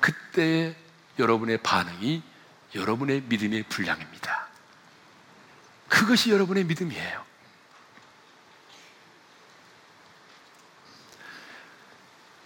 그때 0.00 0.74
여러분의 1.18 1.58
반응이 1.58 2.22
여러분의 2.74 3.22
믿음의 3.22 3.64
분량입니다. 3.64 4.48
그것이 5.88 6.30
여러분의 6.30 6.64
믿음이에요. 6.64 7.28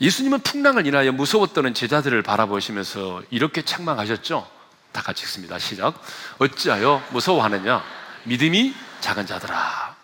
예수님은 0.00 0.40
풍랑을 0.40 0.86
인하여 0.86 1.12
무서웠던 1.12 1.74
제자들을 1.74 2.22
바라보시면서 2.22 3.22
이렇게 3.30 3.62
책망하셨죠? 3.62 4.61
다 4.92 5.02
같이 5.02 5.22
읽습니다. 5.24 5.58
시작. 5.58 6.00
어찌하여 6.38 7.02
무서워하느냐? 7.10 7.82
믿음이 8.24 8.74
작은 9.00 9.26
자들아. 9.26 9.96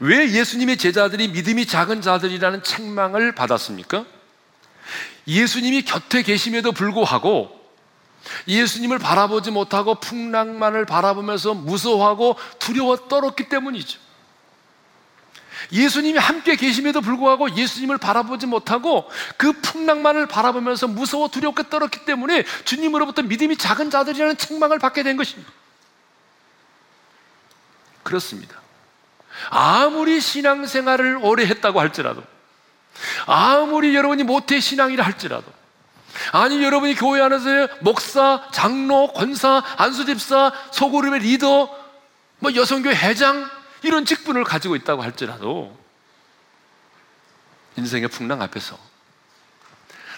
왜 0.00 0.30
예수님의 0.30 0.76
제자들이 0.76 1.28
믿음이 1.28 1.66
작은 1.66 2.02
자들이라는 2.02 2.62
책망을 2.62 3.34
받았습니까? 3.34 4.04
예수님이 5.26 5.82
곁에 5.82 6.22
계심에도 6.22 6.72
불구하고 6.72 7.58
예수님을 8.48 8.98
바라보지 8.98 9.50
못하고 9.50 9.96
풍랑만을 9.96 10.86
바라보면서 10.86 11.54
무서워하고 11.54 12.36
두려워 12.58 13.08
떨었기 13.08 13.48
때문이죠. 13.48 13.98
예수님이 15.72 16.18
함께 16.18 16.56
계심에도 16.56 17.00
불구하고 17.00 17.56
예수님을 17.56 17.98
바라보지 17.98 18.46
못하고 18.46 19.10
그 19.36 19.52
풍랑만을 19.52 20.26
바라보면서 20.26 20.88
무서워 20.88 21.28
두렵게 21.28 21.68
떨었기 21.68 22.04
때문에 22.04 22.44
주님으로부터 22.64 23.22
믿음이 23.22 23.56
작은 23.56 23.90
자들이라는 23.90 24.36
책망을 24.36 24.78
받게 24.78 25.02
된 25.02 25.16
것입니다. 25.16 25.50
그렇습니다. 28.02 28.60
아무리 29.48 30.20
신앙생활을 30.20 31.18
오래 31.22 31.46
했다고 31.46 31.80
할지라도 31.80 32.22
아무리 33.26 33.94
여러분이 33.94 34.24
모태 34.24 34.60
신앙이라 34.60 35.04
할지라도 35.04 35.44
아니 36.32 36.62
여러분이 36.62 36.96
교회 36.96 37.20
안에서 37.20 37.68
목사, 37.80 38.42
장로, 38.52 39.12
권사, 39.12 39.62
안수집사, 39.76 40.52
소그룹의 40.72 41.20
리더, 41.20 41.74
뭐 42.40 42.54
여성교회 42.54 42.94
회장 42.94 43.48
이런 43.82 44.04
직분을 44.04 44.44
가지고 44.44 44.76
있다고 44.76 45.02
할지라도 45.02 45.76
인생의 47.76 48.08
풍랑 48.08 48.42
앞에서 48.42 48.78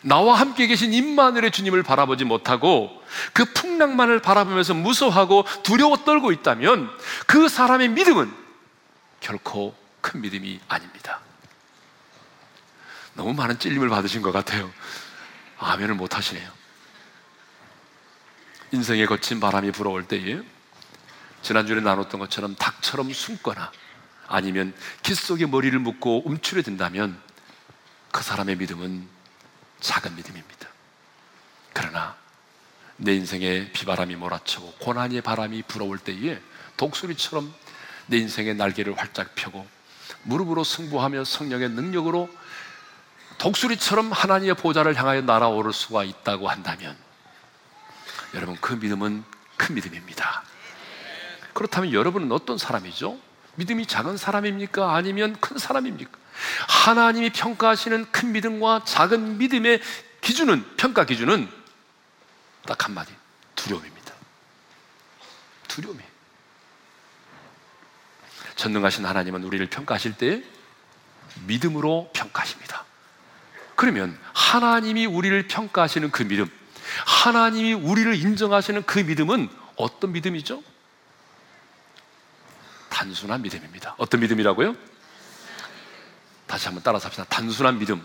나와 0.03 0.39
함께 0.39 0.67
계신 0.67 0.93
임마늘의 0.93 1.53
주님을 1.53 1.83
바라보지 1.83 2.25
못하고 2.25 3.03
그 3.33 3.45
풍랑만을 3.45 4.21
바라보면서 4.21 4.75
무서워하고 4.75 5.45
두려워 5.63 5.97
떨고 5.99 6.33
있다면 6.33 6.91
그 7.27 7.49
사람의 7.49 7.89
믿음은 7.91 8.33
결코 9.21 9.75
큰 10.01 10.21
믿음이 10.21 10.61
아닙니다. 10.69 11.21
너무 13.15 13.33
많은 13.35 13.59
찔림을 13.59 13.89
받으신 13.89 14.23
것 14.23 14.33
같아요. 14.33 14.71
아멘을 15.59 15.95
못 15.95 16.17
하시네요. 16.17 16.51
인생의 18.73 19.07
거친 19.07 19.39
바람이 19.39 19.71
불어올 19.71 20.09
때에 20.09 20.41
지난주에 21.43 21.81
나눴던 21.81 22.21
것처럼 22.21 22.55
닭처럼 22.55 23.13
숨거나 23.13 23.71
아니면 24.29 24.75
기 25.03 25.15
속에 25.15 25.47
머리를 25.47 25.79
묶고 25.79 26.27
움츠려든다면 26.27 27.21
그 28.11 28.23
사람의 28.23 28.57
믿음은 28.57 29.09
작은 29.81 30.15
믿음입니다. 30.15 30.69
그러나 31.73 32.17
내 32.97 33.15
인생에 33.15 33.73
비바람이 33.73 34.17
몰아치고 34.17 34.75
고난의 34.81 35.23
바람이 35.23 35.63
불어올 35.63 35.99
때에 35.99 36.41
독수리처럼 36.77 37.53
내 38.07 38.19
인생의 38.19 38.55
날개를 38.55 38.97
활짝 38.99 39.35
펴고 39.35 39.67
무릎으로 40.23 40.63
승부하며 40.63 41.25
성령의 41.25 41.71
능력으로 41.71 42.29
독수리처럼 43.39 44.13
하나님의 44.13 44.55
보좌를 44.55 44.95
향하여 44.95 45.23
날아오를 45.23 45.73
수가 45.73 46.05
있다고 46.05 46.49
한다면 46.49 46.97
여러분 48.35 48.57
그 48.61 48.75
믿음은 48.75 49.25
큰 49.57 49.75
믿음입니다. 49.75 50.45
그렇다면 51.53 51.93
여러분은 51.93 52.33
어떤 52.33 52.59
사람이죠? 52.59 53.19
믿음이 53.57 53.87
작은 53.87 54.17
사람입니까? 54.17 54.95
아니면 54.95 55.37
큰 55.41 55.59
사람입니까? 55.59 56.11
하나님이 56.69 57.31
평가하시는 57.31 58.11
큰 58.11 58.33
믿음과 58.33 58.83
작은 58.85 59.39
믿음의 59.39 59.81
기준은, 60.21 60.77
평가 60.77 61.05
기준은 61.05 61.49
딱 62.67 62.85
한마디. 62.85 63.13
두려움입니다. 63.57 64.15
두려움이. 65.69 66.01
전능하신 68.57 69.05
하나님은 69.05 69.45
우리를 69.45 69.65
평가하실 69.67 70.17
때 70.17 70.43
믿음으로 71.47 72.11
평가하십니다. 72.13 72.85
그러면 73.75 74.19
하나님이 74.33 75.07
우리를 75.07 75.49
평가하시는 75.49 76.11
그 76.11 76.23
믿음, 76.25 76.51
하나님이 77.07 77.73
우리를 77.73 78.15
인정하시는 78.15 78.85
그 78.85 79.01
믿음은 79.01 79.49
어떤 79.77 80.13
믿음이죠? 80.13 80.63
단순한 83.03 83.43
믿음입니다. 83.43 83.97
어떤 83.99 84.21
믿음이라고요? 84.21 84.77
다시 86.47 86.67
한번 86.67 86.85
따라서 86.85 87.07
합시다. 87.07 87.25
단순한 87.29 87.81
믿음. 87.81 88.01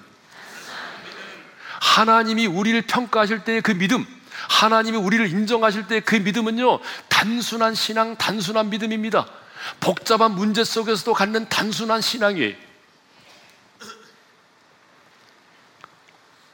하나님이 1.79 2.47
우리를 2.47 2.81
평가하실 2.81 3.43
때의 3.43 3.61
그 3.61 3.73
믿음, 3.73 4.07
하나님이 4.49 4.97
우리를 4.97 5.29
인정하실 5.29 5.87
때그 5.87 6.15
믿음은요, 6.15 6.79
단순한 7.09 7.75
신앙, 7.75 8.15
단순한 8.17 8.71
믿음입니다. 8.71 9.27
복잡한 9.79 10.31
문제 10.31 10.63
속에서도 10.63 11.13
갖는 11.13 11.47
단순한 11.47 12.01
신앙이에요. 12.01 12.55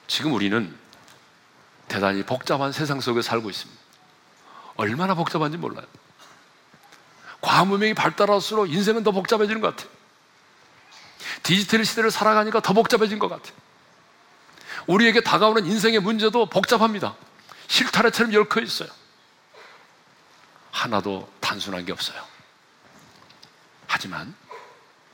지금 0.08 0.34
우리는 0.34 0.76
대단히 1.88 2.24
복잡한 2.24 2.74
세상 2.74 3.00
속에 3.00 3.22
살고 3.22 3.50
있습니다. 3.50 3.82
얼마나 4.76 5.14
복잡한지 5.14 5.58
몰라요. 5.58 5.88
과문명이 7.44 7.94
발달할수록 7.94 8.72
인생은 8.72 9.04
더 9.04 9.12
복잡해지는 9.12 9.62
것 9.62 9.76
같아요. 9.76 9.92
디지털 11.44 11.84
시대를 11.86 12.10
살아가니까 12.10 12.62
더 12.62 12.74
복잡해진 12.74 13.20
것 13.20 13.28
같아요. 13.28 13.54
우리에게 14.88 15.22
다가오는 15.22 15.66
인생의 15.66 16.00
문제도 16.00 16.46
복잡합니다. 16.46 17.16
실타래처럼 17.68 18.34
얽혀 18.36 18.62
있어요. 18.62 18.90
하나도 20.72 21.30
단순한 21.42 21.86
게 21.86 21.92
없어요. 21.92 22.18
하지만 23.88 24.34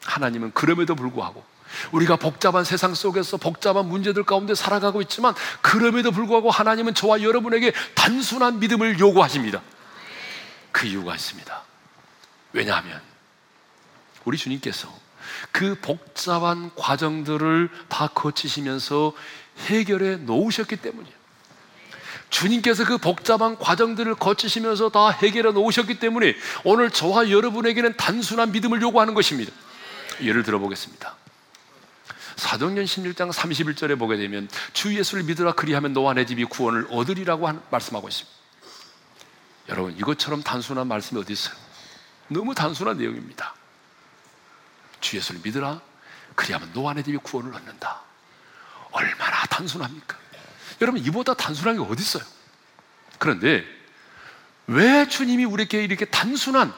하나님은 0.06 0.54
그럼에도 0.54 0.96
불구하고 0.96 1.44
우리가 1.92 2.16
복잡한 2.16 2.64
세상 2.64 2.94
속에서 2.94 3.38
복잡한 3.38 3.88
문제들 3.88 4.24
가운데 4.24 4.54
살아가고 4.54 5.02
있지만 5.02 5.34
그럼에도 5.62 6.12
불구하고 6.12 6.52
하나님은 6.52 6.94
저와 6.94 7.24
여러분에게 7.24 7.74
단순한 7.96 8.60
믿음을 8.60 9.00
요구하십니다. 9.00 9.62
그 10.72 10.88
이유가 10.88 11.16
있습니다. 11.16 11.69
왜냐하면 12.54 13.02
우리 14.26 14.38
주님께서 14.38 14.94
그 15.52 15.76
복잡한 15.82 16.74
과정들을 16.76 17.70
다 17.88 18.08
거치시면서 18.08 19.14
해결해 19.68 20.18
놓으셨기 20.18 20.78
때문이에요. 20.78 21.20
주님께서 22.30 22.86
그 22.86 22.98
복잡한 22.98 23.58
과정들을 23.58 24.16
거치시면서 24.16 24.90
다 24.90 25.10
해결해 25.10 25.52
놓으셨기 25.52 26.00
때문에 26.00 26.36
오늘 26.64 26.92
저와 26.92 27.30
여러분에게는 27.30 27.98
단순한 27.98 28.52
믿음을 28.52 28.82
요구하는 28.82 29.14
것입니다. 29.14 29.52
예를 30.22 30.44
들어보겠습니다. 30.44 31.16
사도행전 32.36 32.86
16장 32.86 33.32
31절에 33.34 33.98
보게 34.00 34.16
되면 34.16 34.48
주 34.74 34.96
예수를 34.98 35.24
믿으라 35.24 35.54
그리하면 35.54 35.94
너와 35.94 36.14
내 36.14 36.26
집이 36.26 36.46
구원을 36.46 36.88
얻으리라고 36.90 37.50
말씀하고 37.70 38.08
있습니다. 38.08 38.38
여러분 39.70 39.96
이것처럼 39.98 40.42
단순한 40.42 40.88
말씀이 40.88 41.20
어디 41.20 41.34
있어요? 41.34 41.56
너무 42.30 42.56
단순한 42.56 42.98
내용입니다. 42.98 43.54
주 45.02 45.18
예수를 45.18 45.42
믿으라 45.44 45.82
그리하면 46.36 46.72
너와 46.74 46.94
내 46.94 47.04
집이 47.04 47.18
구원을 47.18 47.54
얻는다. 47.54 48.02
얼마나 48.92 49.46
단순합니까? 49.46 50.18
여러분 50.82 51.02
이보다 51.02 51.34
단순한 51.34 51.76
게 51.76 51.82
어디 51.82 52.02
있어요? 52.02 52.24
그런데 53.18 53.66
왜 54.68 55.08
주님이 55.08 55.46
우리에게 55.46 55.84
이렇게 55.84 56.06
단순한 56.06 56.74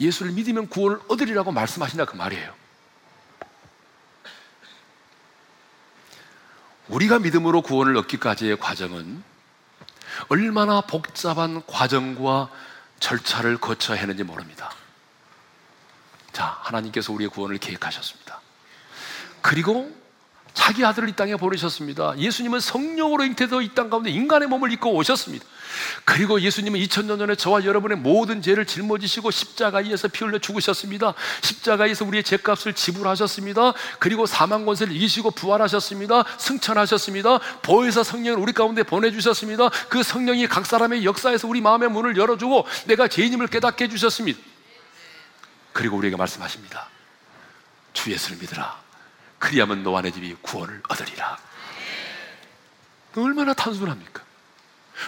예수를 0.00 0.32
믿으면 0.32 0.68
구원을 0.68 1.00
얻으리라고 1.08 1.52
말씀하신다 1.52 2.06
그 2.06 2.16
말이에요. 2.16 2.52
우리가 6.88 7.18
믿음으로 7.18 7.62
구원을 7.62 7.96
얻기까지의 7.96 8.58
과정은 8.58 9.22
얼마나 10.28 10.80
복잡한 10.80 11.64
과정과 11.66 12.50
절차를 13.04 13.58
거쳐야 13.58 14.00
하는지 14.00 14.24
모릅니다. 14.24 14.72
자, 16.32 16.58
하나님께서 16.62 17.12
우리의 17.12 17.28
구원을 17.28 17.58
계획하셨습니다. 17.58 18.40
그리고 19.42 19.94
자기 20.54 20.84
아들을 20.84 21.08
이 21.08 21.12
땅에 21.12 21.34
보내셨습니다. 21.36 22.16
예수님은 22.16 22.60
성령으로 22.60 23.24
잉태되어 23.24 23.60
이 23.60 23.74
땅 23.74 23.90
가운데 23.90 24.08
인간의 24.10 24.48
몸을 24.48 24.70
입고 24.72 24.94
오셨습니다. 24.94 25.44
그리고 26.04 26.40
예수님은 26.40 26.78
2000년 26.78 27.18
전에 27.18 27.34
저와 27.34 27.64
여러분의 27.64 27.98
모든 27.98 28.40
죄를 28.40 28.64
짊어지시고 28.64 29.32
십자가에서 29.32 30.06
피 30.08 30.24
흘려 30.24 30.38
죽으셨습니다. 30.38 31.14
십자가에서 31.42 32.04
우리의 32.04 32.22
죄값을 32.22 32.74
지불하셨습니다. 32.74 33.72
그리고 33.98 34.26
사망 34.26 34.64
권세를 34.64 34.94
이기시고 34.94 35.32
부활하셨습니다. 35.32 36.22
승천하셨습니다. 36.38 37.38
보혜사 37.62 38.04
성령을 38.04 38.38
우리 38.40 38.52
가운데 38.52 38.84
보내주셨습니다. 38.84 39.70
그 39.88 40.04
성령이 40.04 40.46
각 40.46 40.64
사람의 40.66 41.04
역사에서 41.04 41.48
우리 41.48 41.60
마음의 41.60 41.90
문을 41.90 42.16
열어주고 42.16 42.64
내가 42.86 43.08
죄인임을 43.08 43.48
깨닫게 43.48 43.86
해주셨습니다. 43.86 44.38
그리고 45.72 45.96
우리에게 45.96 46.16
말씀하십니다. 46.16 46.88
주 47.92 48.12
예수를 48.12 48.38
믿으라. 48.38 48.83
그리하면 49.38 49.82
너와 49.82 50.02
내 50.02 50.10
집이 50.10 50.36
구원을 50.42 50.82
얻으리라. 50.88 51.38
얼마나 53.16 53.54
단순합니까? 53.54 54.22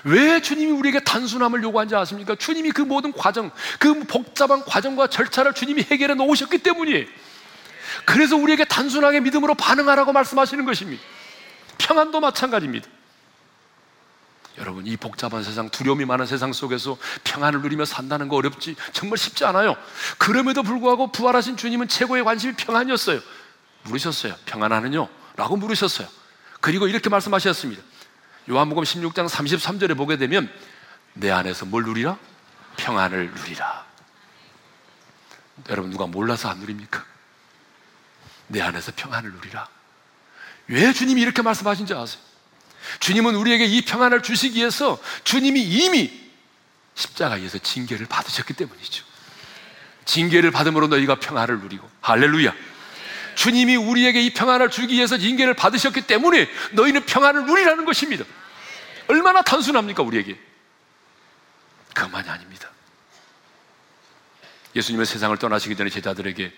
왜 0.04 0.40
주님이 0.40 0.72
우리에게 0.72 1.00
단순함을 1.00 1.62
요구한지 1.62 1.94
아십니까? 1.94 2.34
주님이 2.34 2.72
그 2.72 2.82
모든 2.82 3.12
과정, 3.12 3.50
그 3.78 4.04
복잡한 4.04 4.64
과정과 4.64 5.08
절차를 5.08 5.54
주님이 5.54 5.82
해결해 5.82 6.14
놓으셨기 6.14 6.58
때문이에요. 6.58 7.06
그래서 8.04 8.36
우리에게 8.36 8.64
단순하게 8.64 9.20
믿음으로 9.20 9.54
반응하라고 9.54 10.12
말씀하시는 10.12 10.64
것입니다. 10.64 11.02
평안도 11.78 12.20
마찬가지입니다. 12.20 12.88
여러분, 14.58 14.86
이 14.86 14.96
복잡한 14.96 15.42
세상, 15.42 15.68
두려움이 15.68 16.06
많은 16.06 16.24
세상 16.26 16.52
속에서 16.52 16.96
평안을 17.24 17.60
누리며 17.60 17.84
산다는 17.84 18.28
거 18.28 18.36
어렵지, 18.36 18.74
정말 18.92 19.18
쉽지 19.18 19.44
않아요. 19.44 19.76
그럼에도 20.16 20.62
불구하고 20.62 21.12
부활하신 21.12 21.58
주님은 21.58 21.88
최고의 21.88 22.24
관심이 22.24 22.54
평안이었어요. 22.54 23.20
물으셨어요. 23.87 24.35
평안하느뇨? 24.46 25.09
라고 25.37 25.57
물으셨어요. 25.57 26.09
그리고 26.61 26.88
이렇게 26.88 27.09
말씀하셨습니다. 27.09 27.83
요한복음 28.49 28.85
16장 28.85 29.29
33절에 29.29 29.96
보게 29.96 30.16
되면 30.16 30.51
내 31.14 31.31
안에서 31.31 31.66
뭘 31.66 31.85
누리라? 31.85 32.18
평안을 32.77 33.31
누리라. 33.33 33.87
여러분 35.70 35.90
누가 35.90 36.07
몰라서 36.07 36.49
안 36.49 36.59
누립니까? 36.59 37.05
내 38.49 38.61
안에서 38.61 38.92
평안을 38.94 39.33
누리라. 39.33 39.68
왜 40.68 40.92
주님이 40.92 41.20
이렇게 41.22 41.42
말씀하신지 41.42 41.94
아세요? 41.94 42.20
주님은 43.01 43.35
우리에게 43.35 43.64
이 43.64 43.85
평안을 43.85 44.22
주시기 44.22 44.59
위해서 44.59 44.99
주님이 45.25 45.62
이미 45.62 46.27
십자가에서 46.94 47.59
징계를 47.59 48.07
받으셨기 48.07 48.55
때문이죠. 48.55 49.05
징계를 50.05 50.51
받음으로 50.51 50.87
너희가 50.88 51.16
평안을 51.16 51.61
누리고 51.61 51.88
할렐루야. 52.01 52.55
주님이 53.37 53.77
우리에게 53.77 54.22
이 54.22 54.35
평안을 54.35 54.70
주기 54.70 54.94
위해서 54.94 55.14
인계를 55.16 55.55
받으셨기 55.55 56.03
때문에 56.03 56.49
너희는 56.72 57.07
평안을 57.07 57.46
누리라는 57.46 57.85
것입니다. 57.85 58.25
얼마나 59.07 59.42
단순합니까, 59.42 60.03
우리에게? 60.03 60.37
그만이 61.94 62.29
아닙니다. 62.29 62.68
예수님은 64.75 65.05
세상을 65.05 65.37
떠나시기 65.38 65.77
전에 65.77 65.88
제자들에게 65.90 66.53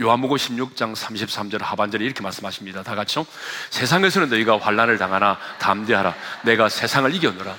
요한복음 0.00 0.36
16장 0.36 0.94
33절 0.94 1.60
하반절에 1.60 2.04
이렇게 2.04 2.22
말씀하십니다. 2.22 2.82
다 2.82 2.94
같이요. 2.94 3.26
세상에서는 3.70 4.28
너희가 4.28 4.58
환란을 4.58 4.96
당하나 4.98 5.38
담대하라. 5.58 6.14
내가 6.44 6.68
세상을 6.68 7.12
이겨노라. 7.14 7.56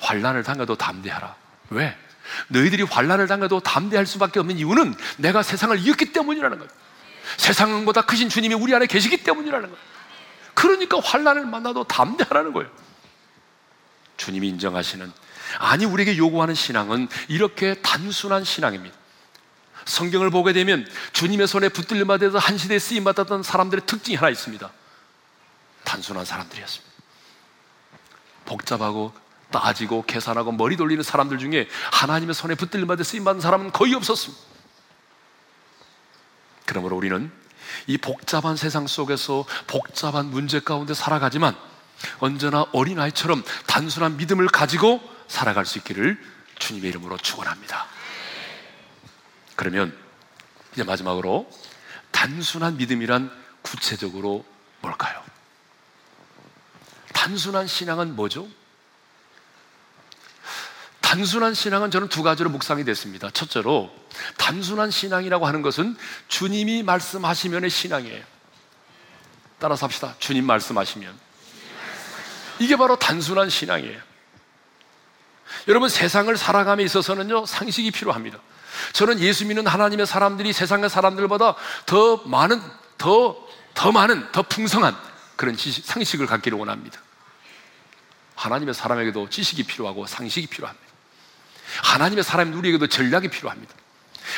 환란을 0.00 0.42
당해도 0.44 0.76
담대하라. 0.76 1.34
왜? 1.70 1.96
너희들이 2.48 2.84
환란을 2.84 3.26
당해도 3.26 3.60
담대할 3.60 4.06
수밖에 4.06 4.40
없는 4.40 4.56
이유는 4.58 4.94
내가 5.18 5.42
세상을 5.42 5.78
이겼기 5.78 6.12
때문이라는 6.12 6.58
거예요. 6.58 6.83
세상보다 7.36 8.02
크신 8.02 8.28
주님이 8.28 8.54
우리 8.54 8.74
안에 8.74 8.86
계시기 8.86 9.18
때문이라는 9.18 9.68
거예요. 9.68 9.84
그러니까 10.54 10.98
환란을 11.00 11.46
만나도 11.46 11.84
담대하라는 11.84 12.52
거예요. 12.52 12.70
주님이 14.16 14.48
인정하시는 14.48 15.12
아니 15.58 15.84
우리에게 15.84 16.16
요구하는 16.16 16.54
신앙은 16.54 17.08
이렇게 17.28 17.74
단순한 17.74 18.44
신앙입니다. 18.44 18.96
성경을 19.84 20.30
보게 20.30 20.52
되면 20.52 20.88
주님의 21.12 21.46
손에 21.46 21.68
붙들려 21.68 22.04
맞아서 22.04 22.38
한 22.38 22.56
시대에 22.56 22.78
쓰임 22.78 23.04
받았던 23.04 23.42
사람들의 23.42 23.84
특징이 23.86 24.16
하나 24.16 24.30
있습니다. 24.30 24.70
단순한 25.84 26.24
사람들이었습니다. 26.24 26.94
복잡하고 28.46 29.12
따지고 29.50 30.04
계산하고 30.06 30.52
머리 30.52 30.76
돌리는 30.76 31.02
사람들 31.02 31.38
중에 31.38 31.68
하나님의 31.92 32.34
손에 32.34 32.54
붙들려 32.54 32.86
맞아 32.86 33.04
쓰임 33.04 33.24
받은 33.24 33.40
사람은 33.40 33.72
거의 33.72 33.94
없었습니다. 33.94 34.53
그러므로 36.66 36.96
우리는 36.96 37.30
이 37.86 37.98
복잡한 37.98 38.56
세상 38.56 38.86
속에서 38.86 39.44
복잡한 39.66 40.26
문제 40.26 40.60
가운데 40.60 40.94
살아가지만 40.94 41.56
언제나 42.18 42.66
어린아이처럼 42.72 43.42
단순한 43.66 44.16
믿음을 44.16 44.46
가지고 44.48 45.00
살아갈 45.28 45.66
수 45.66 45.78
있기를 45.78 46.18
주님의 46.58 46.90
이름으로 46.90 47.16
축원합니다. 47.18 47.86
그러면 49.56 49.96
이제 50.72 50.84
마지막으로 50.84 51.50
단순한 52.10 52.76
믿음이란 52.76 53.30
구체적으로 53.62 54.44
뭘까요? 54.80 55.22
단순한 57.12 57.66
신앙은 57.66 58.16
뭐죠? 58.16 58.46
단순한 61.14 61.54
신앙은 61.54 61.92
저는 61.92 62.08
두 62.08 62.24
가지로 62.24 62.50
묵상이 62.50 62.84
됐습니다. 62.84 63.30
첫째로 63.30 63.88
단순한 64.36 64.90
신앙이라고 64.90 65.46
하는 65.46 65.62
것은 65.62 65.96
주님이 66.26 66.82
말씀하시면의 66.82 67.70
신앙이에요. 67.70 68.24
따라서 69.60 69.86
합시다. 69.86 70.16
주님 70.18 70.44
말씀하시면. 70.44 71.16
이게 72.58 72.74
바로 72.74 72.96
단순한 72.96 73.48
신앙이에요. 73.48 74.00
여러분 75.68 75.88
세상을 75.88 76.36
살아감에 76.36 76.82
있어서는요 76.82 77.46
상식이 77.46 77.92
필요합니다. 77.92 78.38
저는 78.92 79.20
예수 79.20 79.46
믿는 79.46 79.68
하나님의 79.68 80.06
사람들이 80.06 80.52
세상의 80.52 80.90
사람들보다 80.90 81.54
더 81.86 82.16
많은 82.24 82.60
더더 82.98 83.92
많은 83.92 84.32
더 84.32 84.42
풍성한 84.42 84.96
그런 85.36 85.56
지식, 85.56 85.86
상식을 85.86 86.26
갖기를 86.26 86.58
원합니다. 86.58 87.00
하나님의 88.34 88.74
사람에게도 88.74 89.30
지식이 89.30 89.62
필요하고 89.62 90.08
상식이 90.08 90.48
필요합니다. 90.48 90.93
하나님의 91.82 92.24
사람인 92.24 92.54
우리에게도 92.54 92.86
전략이 92.86 93.28
필요합니다. 93.28 93.74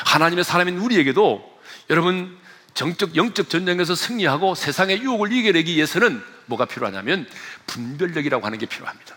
하나님의 0.05 0.45
사람인 0.45 0.79
우리에게도 0.79 1.61
여러분 1.91 2.39
정적 2.75 3.17
영적 3.17 3.49
전쟁에서 3.49 3.95
승리하고 3.95 4.55
세상의 4.55 5.01
유혹을 5.03 5.33
이겨내기 5.33 5.75
위해서는 5.75 6.23
뭐가 6.47 6.67
필요하냐면 6.67 7.29
분별력이라고 7.67 8.45
하는 8.45 8.59
게 8.59 8.67
필요합니다. 8.67 9.15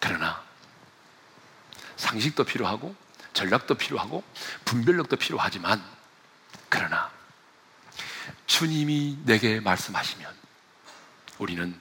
그러나 0.00 0.42
상식도 1.96 2.44
필요하고 2.44 2.94
전략도 3.32 3.74
필요하고 3.74 4.22
분별력도 4.64 5.16
필요하지만 5.16 5.82
그러나 6.68 7.10
주님이 8.46 9.18
내게 9.24 9.60
말씀하시면 9.60 10.32
우리는 11.38 11.78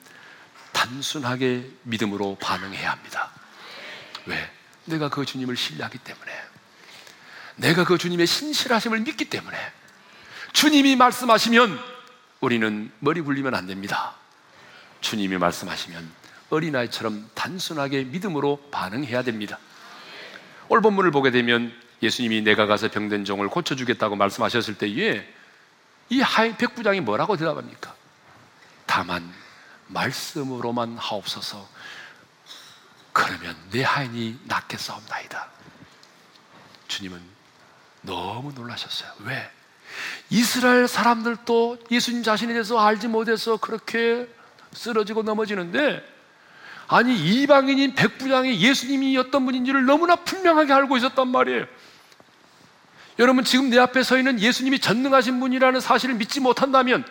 단순하게 0.71 1.69
믿음으로 1.83 2.37
반응해야 2.41 2.91
합니다. 2.91 3.31
왜? 4.25 4.51
내가 4.85 5.09
그 5.09 5.25
주님을 5.25 5.55
신뢰하기 5.55 5.97
때문에 5.99 6.31
내가 7.55 7.83
그 7.83 7.97
주님의 7.97 8.27
신실하심을 8.27 8.99
믿기 9.01 9.25
때문에 9.25 9.57
주님이 10.53 10.95
말씀하시면 10.95 11.79
우리는 12.41 12.91
머리 12.99 13.21
굴리면 13.21 13.55
안 13.55 13.67
됩니다. 13.67 14.15
주님이 15.01 15.37
말씀하시면 15.37 16.11
어린아이처럼 16.49 17.29
단순하게 17.33 18.03
믿음으로 18.05 18.67
반응해야 18.71 19.23
됩니다. 19.23 19.57
오늘 20.69 20.81
본문을 20.81 21.11
보게 21.11 21.31
되면 21.31 21.73
예수님이 22.01 22.41
내가 22.41 22.65
가서 22.65 22.89
병든 22.89 23.25
종을 23.25 23.47
고쳐주겠다고 23.47 24.15
말씀하셨을 24.15 24.77
때에 24.77 25.25
이 26.09 26.21
하인 26.21 26.55
백부장이 26.57 27.01
뭐라고 27.01 27.37
대답합니까? 27.37 27.95
다만 28.85 29.31
말씀으로만 29.87 30.97
하옵소서 30.97 31.67
그러면 33.13 33.55
내 33.71 33.83
하인이 33.83 34.39
낫게 34.45 34.77
싸움나이다. 34.77 35.47
주님은 36.87 37.21
너무 38.01 38.51
놀라셨어요. 38.53 39.11
왜? 39.25 39.49
이스라엘 40.29 40.87
사람들도 40.87 41.77
예수님 41.91 42.23
자신에 42.23 42.53
대해서 42.53 42.79
알지 42.79 43.07
못해서 43.07 43.57
그렇게 43.57 44.27
쓰러지고 44.73 45.23
넘어지는데 45.23 46.03
아니 46.87 47.15
이방인인 47.15 47.95
백부장이 47.95 48.59
예수님이 48.59 49.17
어떤 49.17 49.45
분인지를 49.45 49.85
너무나 49.85 50.15
분명하게 50.15 50.73
알고 50.73 50.97
있었단 50.97 51.27
말이에요. 51.27 51.65
여러분 53.19 53.43
지금 53.43 53.69
내 53.69 53.77
앞에 53.77 54.01
서 54.01 54.17
있는 54.17 54.39
예수님이 54.39 54.79
전능하신 54.79 55.39
분이라는 55.39 55.79
사실을 55.79 56.15
믿지 56.15 56.39
못한다면 56.39 57.05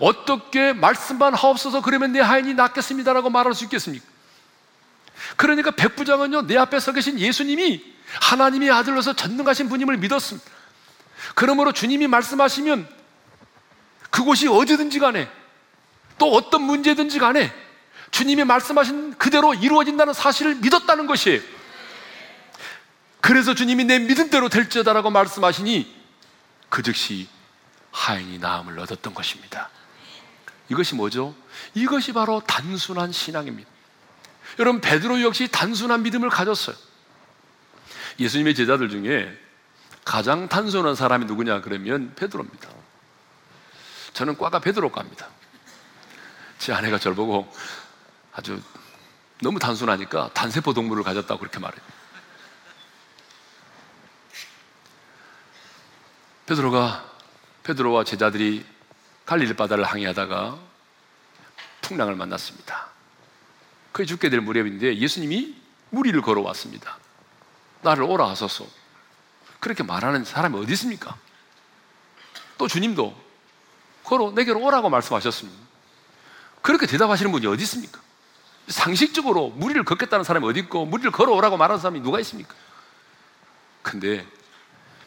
어떻게 0.00 0.72
말씀만 0.72 1.34
하옵소서 1.34 1.82
그러면 1.82 2.12
내 2.12 2.20
하인이 2.20 2.54
낫겠습니다라고 2.54 3.28
말할 3.28 3.54
수 3.54 3.64
있겠습니까? 3.64 4.11
그러니까 5.36 5.70
백부장은요 5.70 6.46
내 6.46 6.56
앞에 6.56 6.80
서 6.80 6.92
계신 6.92 7.18
예수님이 7.18 7.82
하나님의 8.20 8.70
아들로서 8.70 9.14
전능하신 9.14 9.68
분임을 9.68 9.96
믿었습니다. 9.98 10.50
그러므로 11.34 11.72
주님이 11.72 12.06
말씀하시면 12.08 12.88
그곳이 14.10 14.48
어디든지 14.48 14.98
간에 14.98 15.30
또 16.18 16.32
어떤 16.32 16.62
문제든지 16.62 17.18
간에 17.18 17.52
주님이 18.10 18.44
말씀하신 18.44 19.14
그대로 19.16 19.54
이루어진다는 19.54 20.12
사실을 20.12 20.56
믿었다는 20.56 21.06
것이에요. 21.06 21.40
그래서 23.20 23.54
주님이 23.54 23.84
내 23.84 23.98
믿음대로 23.98 24.48
될지어다라고 24.48 25.10
말씀하시니 25.10 26.02
그 26.68 26.82
즉시 26.82 27.28
하인이 27.90 28.38
나음을 28.38 28.78
얻었던 28.78 29.14
것입니다. 29.14 29.70
이것이 30.68 30.94
뭐죠? 30.94 31.34
이것이 31.74 32.12
바로 32.12 32.42
단순한 32.46 33.12
신앙입니다. 33.12 33.71
여러분 34.58 34.80
베드로 34.80 35.22
역시 35.22 35.48
단순한 35.48 36.02
믿음을 36.02 36.28
가졌어요. 36.28 36.76
예수님의 38.18 38.54
제자들 38.54 38.88
중에 38.90 39.36
가장 40.04 40.48
단순한 40.48 40.94
사람이 40.94 41.26
누구냐 41.26 41.62
그러면 41.62 42.14
베드로입니다. 42.14 42.68
저는 44.12 44.36
과가 44.36 44.58
베드로과입니다. 44.58 45.28
제 46.58 46.72
아내가 46.72 46.98
저를 46.98 47.16
보고 47.16 47.52
아주 48.32 48.60
너무 49.40 49.58
단순하니까 49.58 50.30
단세포 50.34 50.74
동물을 50.74 51.02
가졌다고 51.02 51.40
그렇게 51.40 51.58
말해요. 51.58 51.82
베드로가 56.46 57.10
베드로와 57.64 58.04
제자들이 58.04 58.64
갈릴리 59.24 59.54
바다를 59.54 59.84
항해하다가 59.84 60.58
풍랑을 61.80 62.14
만났습니다. 62.16 62.91
거의 63.92 64.06
죽게 64.06 64.30
될 64.30 64.40
무렵인데 64.40 64.96
예수님이 64.96 65.54
무리를 65.90 66.20
걸어왔습니다. 66.22 66.98
나를 67.82 68.04
오라 68.04 68.28
하소서. 68.30 68.66
그렇게 69.60 69.82
말하는 69.82 70.24
사람이 70.24 70.58
어디 70.58 70.72
있습니까? 70.72 71.16
또 72.58 72.68
주님도 72.68 73.14
걸어 74.04 74.30
내게로 74.32 74.60
오라고 74.60 74.88
말씀하셨습니다. 74.90 75.60
그렇게 76.62 76.86
대답하시는 76.86 77.30
분이 77.32 77.46
어디 77.46 77.62
있습니까? 77.64 78.00
상식적으로 78.68 79.48
무리를 79.50 79.84
걷겠다는 79.84 80.24
사람이 80.24 80.46
어디 80.46 80.60
있고 80.60 80.86
무리를 80.86 81.10
걸어오라고 81.10 81.56
말하는 81.56 81.80
사람이 81.80 82.00
누가 82.00 82.20
있습니까? 82.20 82.54
근데 83.82 84.26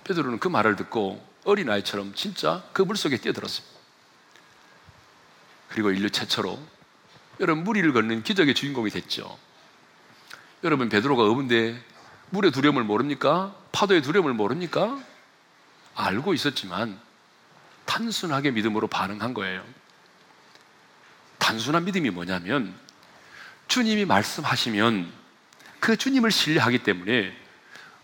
베드로는 0.04 0.40
그 0.40 0.48
말을 0.50 0.76
듣고 0.76 1.26
어린아이처럼 1.46 2.14
진짜 2.16 2.64
그 2.74 2.84
물 2.84 2.98
속에 2.98 3.18
뛰어들었습니다. 3.18 3.76
그리고 5.70 5.92
인류 5.92 6.10
최초로 6.10 6.60
여러분 7.40 7.64
무리를 7.64 7.92
걷는 7.94 8.24
기적의 8.24 8.54
주인공이 8.54 8.90
됐죠. 8.90 9.38
여러분 10.64 10.90
베드로가 10.90 11.24
어분데 11.24 11.82
물의 12.30 12.52
두려움을 12.52 12.84
모릅니까? 12.84 13.56
파도의 13.72 14.02
두려움을 14.02 14.34
모릅니까? 14.34 15.00
알고 15.96 16.34
있었지만 16.34 17.00
단순하게 17.86 18.52
믿음으로 18.52 18.88
반응한 18.88 19.34
거예요. 19.34 19.64
단순한 21.38 21.86
믿음이 21.86 22.10
뭐냐면 22.10 22.74
주님이 23.68 24.06
말씀하시면 24.06 25.12
그 25.80 25.98
주님을 25.98 26.32
신뢰하기 26.32 26.80
때문에 26.80 27.36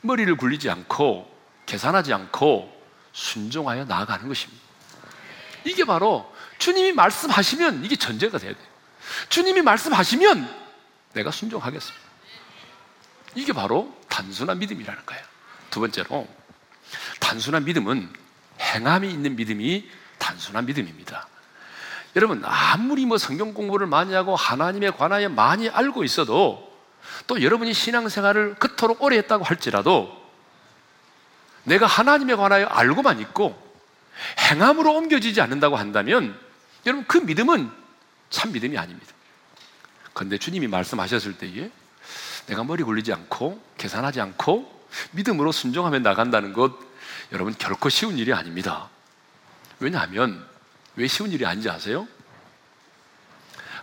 머리를 0.01 0.35
굴리지 0.35 0.69
않고 0.69 1.29
계산하지 1.65 2.13
않고 2.13 2.81
순종하여 3.13 3.85
나아가는 3.85 4.27
것입니다. 4.27 4.61
이게 5.63 5.85
바로 5.85 6.31
주님이 6.57 6.91
말씀하시면 6.91 7.85
이게 7.85 7.95
전제가 7.95 8.37
돼야 8.37 8.53
돼요. 8.53 8.70
주님이 9.30 9.62
말씀하시면 9.62 10.62
내가 11.13 11.32
순종하겠습니다. 11.32 12.12
이게 13.36 13.54
바로 13.54 13.95
단순한 14.10 14.60
믿음이라는 14.60 15.06
거예요. 15.06 15.24
두 15.69 15.80
번째로 15.80 16.28
단순한 17.19 17.65
믿음은 17.65 18.12
행함이 18.60 19.10
있는 19.10 19.36
믿음이 19.36 19.89
단순한 20.17 20.65
믿음입니다. 20.65 21.28
여러분 22.15 22.41
아무리 22.45 23.06
뭐 23.06 23.17
성경 23.17 23.54
공부를 23.54 23.88
많이 23.88 24.13
하고 24.13 24.36
하나님에 24.36 24.91
관하여 24.91 25.30
많이 25.30 25.69
알고 25.69 26.04
있어도 26.04 26.69
또 27.28 27.41
여러분이 27.41 27.74
신앙생활을 27.74 28.56
그토록 28.56 29.02
오래 29.02 29.17
했다고 29.17 29.45
할지라도 29.45 30.21
내가 31.63 31.86
하나님에 31.86 32.36
관하여 32.36 32.65
알고만 32.65 33.19
있고 33.21 33.58
행함으로 34.52 34.93
옮겨지지 34.93 35.41
않는다고 35.41 35.78
한다면 35.78 36.38
여러분 36.86 37.06
그 37.08 37.17
믿음은 37.17 37.71
참 38.31 38.51
믿음이 38.51 38.77
아닙니다. 38.77 39.13
그런데 40.13 40.39
주님이 40.39 40.67
말씀하셨을 40.67 41.37
때에 41.37 41.69
내가 42.47 42.63
머리 42.63 42.83
굴리지 42.83 43.13
않고 43.13 43.63
계산하지 43.77 44.19
않고 44.19 44.87
믿음으로 45.11 45.51
순종하며 45.51 45.99
나간다는 45.99 46.53
것 46.53 46.73
여러분 47.31 47.53
결코 47.57 47.89
쉬운 47.89 48.17
일이 48.17 48.33
아닙니다. 48.33 48.89
왜냐하면 49.79 50.45
왜 50.95 51.07
쉬운 51.07 51.31
일이 51.31 51.45
아닌지 51.45 51.69
아세요? 51.69 52.07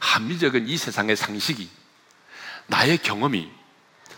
합리적인 0.01 0.69
이 0.69 0.77
세상의 0.77 1.17
상식이 1.17 1.71
나의 2.67 2.99
경험이 2.99 3.51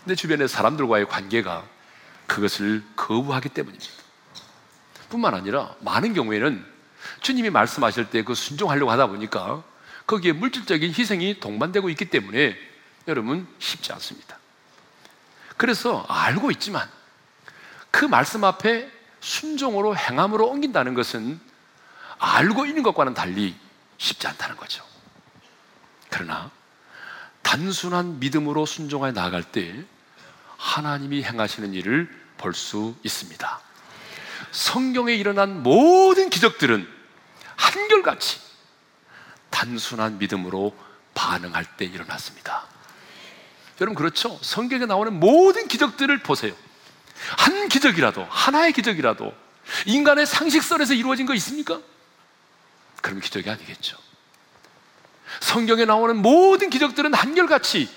내 0.05 0.15
주변의 0.15 0.47
사람들과의 0.47 1.07
관계가 1.07 1.63
그것을 2.27 2.83
거부하기 2.95 3.49
때문입니다. 3.49 3.93
뿐만 5.09 5.33
아니라 5.33 5.75
많은 5.79 6.13
경우에는 6.13 6.65
주님이 7.21 7.49
말씀하실 7.49 8.09
때 8.09 8.23
그 8.23 8.35
순종하려고 8.35 8.91
하다 8.91 9.07
보니까 9.07 9.63
거기에 10.11 10.33
물질적인 10.33 10.93
희생이 10.93 11.39
동반되고 11.39 11.89
있기 11.91 12.09
때문에 12.09 12.57
여러분 13.07 13.47
쉽지 13.59 13.93
않습니다. 13.93 14.37
그래서 15.55 16.05
알고 16.09 16.51
있지만 16.51 16.89
그 17.91 18.03
말씀 18.03 18.43
앞에 18.43 18.91
순종으로 19.21 19.95
행함으로 19.95 20.47
옮긴다는 20.47 20.95
것은 20.95 21.39
알고 22.19 22.65
있는 22.65 22.83
것과는 22.83 23.13
달리 23.13 23.55
쉽지 23.97 24.27
않다는 24.27 24.57
거죠. 24.57 24.83
그러나 26.09 26.51
단순한 27.41 28.19
믿음으로 28.19 28.65
순종하여 28.65 29.13
나아갈 29.13 29.43
때 29.43 29.81
하나님이 30.57 31.23
행하시는 31.23 31.73
일을 31.73 32.21
볼 32.37 32.53
수 32.53 32.95
있습니다. 33.03 33.61
성경에 34.51 35.13
일어난 35.13 35.63
모든 35.63 36.29
기적들은 36.29 36.85
한결같이 37.55 38.50
단순한 39.51 40.17
믿음으로 40.17 40.75
반응할 41.13 41.65
때 41.77 41.85
일어났습니다. 41.85 42.63
여러분 43.79 43.95
그렇죠? 43.95 44.39
성경에 44.41 44.85
나오는 44.85 45.13
모든 45.13 45.67
기적들을 45.67 46.19
보세요. 46.23 46.53
한 47.37 47.69
기적이라도 47.69 48.25
하나의 48.29 48.73
기적이라도 48.73 49.31
인간의 49.85 50.25
상식선에서 50.25 50.93
이루어진 50.95 51.25
거 51.25 51.35
있습니까? 51.35 51.79
그럼 53.01 53.19
기적이 53.19 53.49
아니겠죠. 53.49 53.97
성경에 55.39 55.85
나오는 55.85 56.15
모든 56.17 56.69
기적들은 56.69 57.13
한결같이 57.13 57.89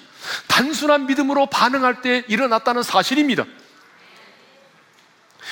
단순한 0.46 1.06
믿음으로 1.06 1.46
반응할 1.46 2.00
때 2.00 2.24
일어났다는 2.28 2.82
사실입니다. 2.82 3.44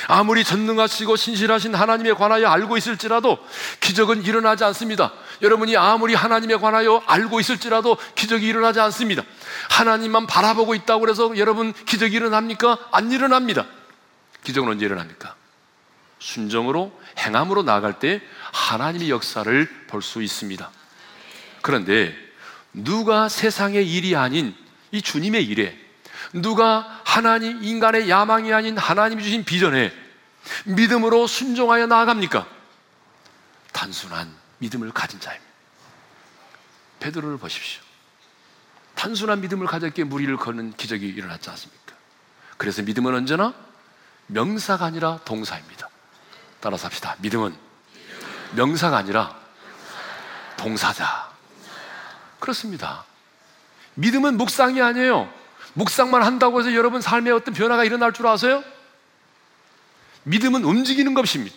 아무리 0.08 0.44
전능하시고 0.44 1.16
신실하신 1.16 1.74
하나님에 1.74 2.12
관하여 2.12 2.48
알고 2.48 2.76
있을지라도 2.76 3.38
기적은 3.80 4.24
일어나지 4.24 4.64
않습니다. 4.64 5.12
여러분이 5.42 5.76
아무리 5.76 6.14
하나님에 6.14 6.56
관하여 6.56 7.02
알고 7.06 7.40
있을지라도 7.40 7.96
기적이 8.14 8.46
일어나지 8.46 8.80
않습니다. 8.80 9.22
하나님만 9.70 10.26
바라보고 10.26 10.74
있다고 10.74 11.08
해서 11.08 11.36
여러분 11.36 11.72
기적이 11.72 12.16
일어납니까? 12.16 12.78
안 12.90 13.12
일어납니다. 13.12 13.66
기적은 14.44 14.70
언제 14.70 14.86
일어납니까? 14.86 15.34
순정으로 16.18 16.98
행함으로 17.18 17.62
나아갈 17.62 17.98
때 17.98 18.22
하나님의 18.52 19.10
역사를 19.10 19.68
볼 19.88 20.02
수 20.02 20.22
있습니다. 20.22 20.70
그런데 21.62 22.14
누가 22.72 23.28
세상의 23.28 23.88
일이 23.92 24.16
아닌 24.16 24.54
이 24.90 25.02
주님의 25.02 25.44
일에 25.44 25.78
누가 26.32 27.00
하나님 27.04 27.62
인간의 27.62 28.08
야망이 28.08 28.52
아닌 28.52 28.78
하나님이 28.78 29.22
주신 29.22 29.44
비전에 29.44 29.92
믿음으로 30.64 31.26
순종하여 31.26 31.86
나아갑니까? 31.86 32.46
단순한 33.72 34.34
믿음을 34.58 34.92
가진 34.92 35.20
자입니다. 35.20 35.52
베드로를 37.00 37.38
보십시오. 37.38 37.82
단순한 38.94 39.40
믿음을 39.40 39.66
가졌기에 39.66 40.04
무리를 40.04 40.34
거는 40.36 40.74
기적이 40.76 41.08
일어났지 41.08 41.50
않습니까? 41.50 41.94
그래서 42.56 42.82
믿음은 42.82 43.14
언제나 43.14 43.54
명사가 44.28 44.84
아니라 44.84 45.18
동사입니다. 45.24 45.88
따라서 46.60 46.86
합시다. 46.86 47.16
믿음은 47.18 47.54
명사가 48.54 48.96
아니라 48.96 49.36
동사자. 50.56 51.32
그렇습니다. 52.38 53.04
믿음은 53.94 54.36
묵상이 54.36 54.80
아니에요. 54.80 55.41
묵상만 55.74 56.22
한다고 56.22 56.60
해서 56.60 56.74
여러분 56.74 57.00
삶에 57.00 57.30
어떤 57.30 57.54
변화가 57.54 57.84
일어날 57.84 58.12
줄 58.12 58.26
아세요? 58.26 58.62
믿음은 60.24 60.64
움직이는 60.64 61.14
것입니다. 61.14 61.56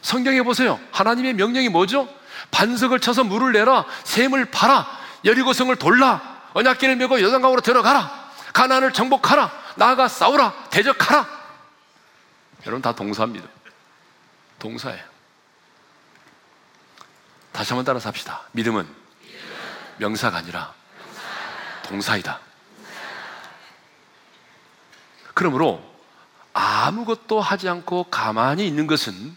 성경에 0.00 0.42
보세요. 0.42 0.80
하나님의 0.92 1.34
명령이 1.34 1.68
뭐죠? 1.68 2.08
반석을 2.50 3.00
쳐서 3.00 3.24
물을 3.24 3.52
내라, 3.52 3.84
샘을 4.04 4.46
팔아, 4.46 4.86
여리고성을 5.24 5.74
돌라, 5.76 6.40
언약계를 6.54 6.96
메고 6.96 7.20
여단강으로 7.20 7.60
들어가라, 7.60 8.30
가난을 8.52 8.92
정복하라, 8.92 9.50
나아가 9.76 10.08
싸우라, 10.08 10.68
대적하라. 10.70 11.26
여러분 12.66 12.80
다 12.80 12.94
동사입니다. 12.94 13.46
동사예요. 14.58 15.02
다시 17.52 17.72
한번 17.72 17.84
따라서 17.84 18.08
합시다. 18.08 18.42
믿음은 18.52 18.86
명사가 19.98 20.38
아니라 20.38 20.72
동사이다. 21.84 22.47
그러므로 25.38 25.80
아무것도 26.52 27.40
하지 27.40 27.68
않고 27.68 28.10
가만히 28.10 28.66
있는 28.66 28.88
것은 28.88 29.36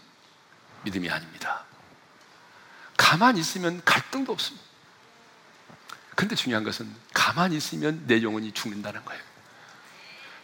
믿음이 0.82 1.08
아닙니다. 1.08 1.62
가만히 2.96 3.38
있으면 3.38 3.80
갈등도 3.84 4.32
없습니다. 4.32 4.66
근데 6.16 6.34
중요한 6.34 6.64
것은 6.64 6.92
가만히 7.14 7.56
있으면 7.56 8.04
내 8.08 8.20
영혼이 8.20 8.50
죽는다는 8.50 9.04
거예요. 9.04 9.22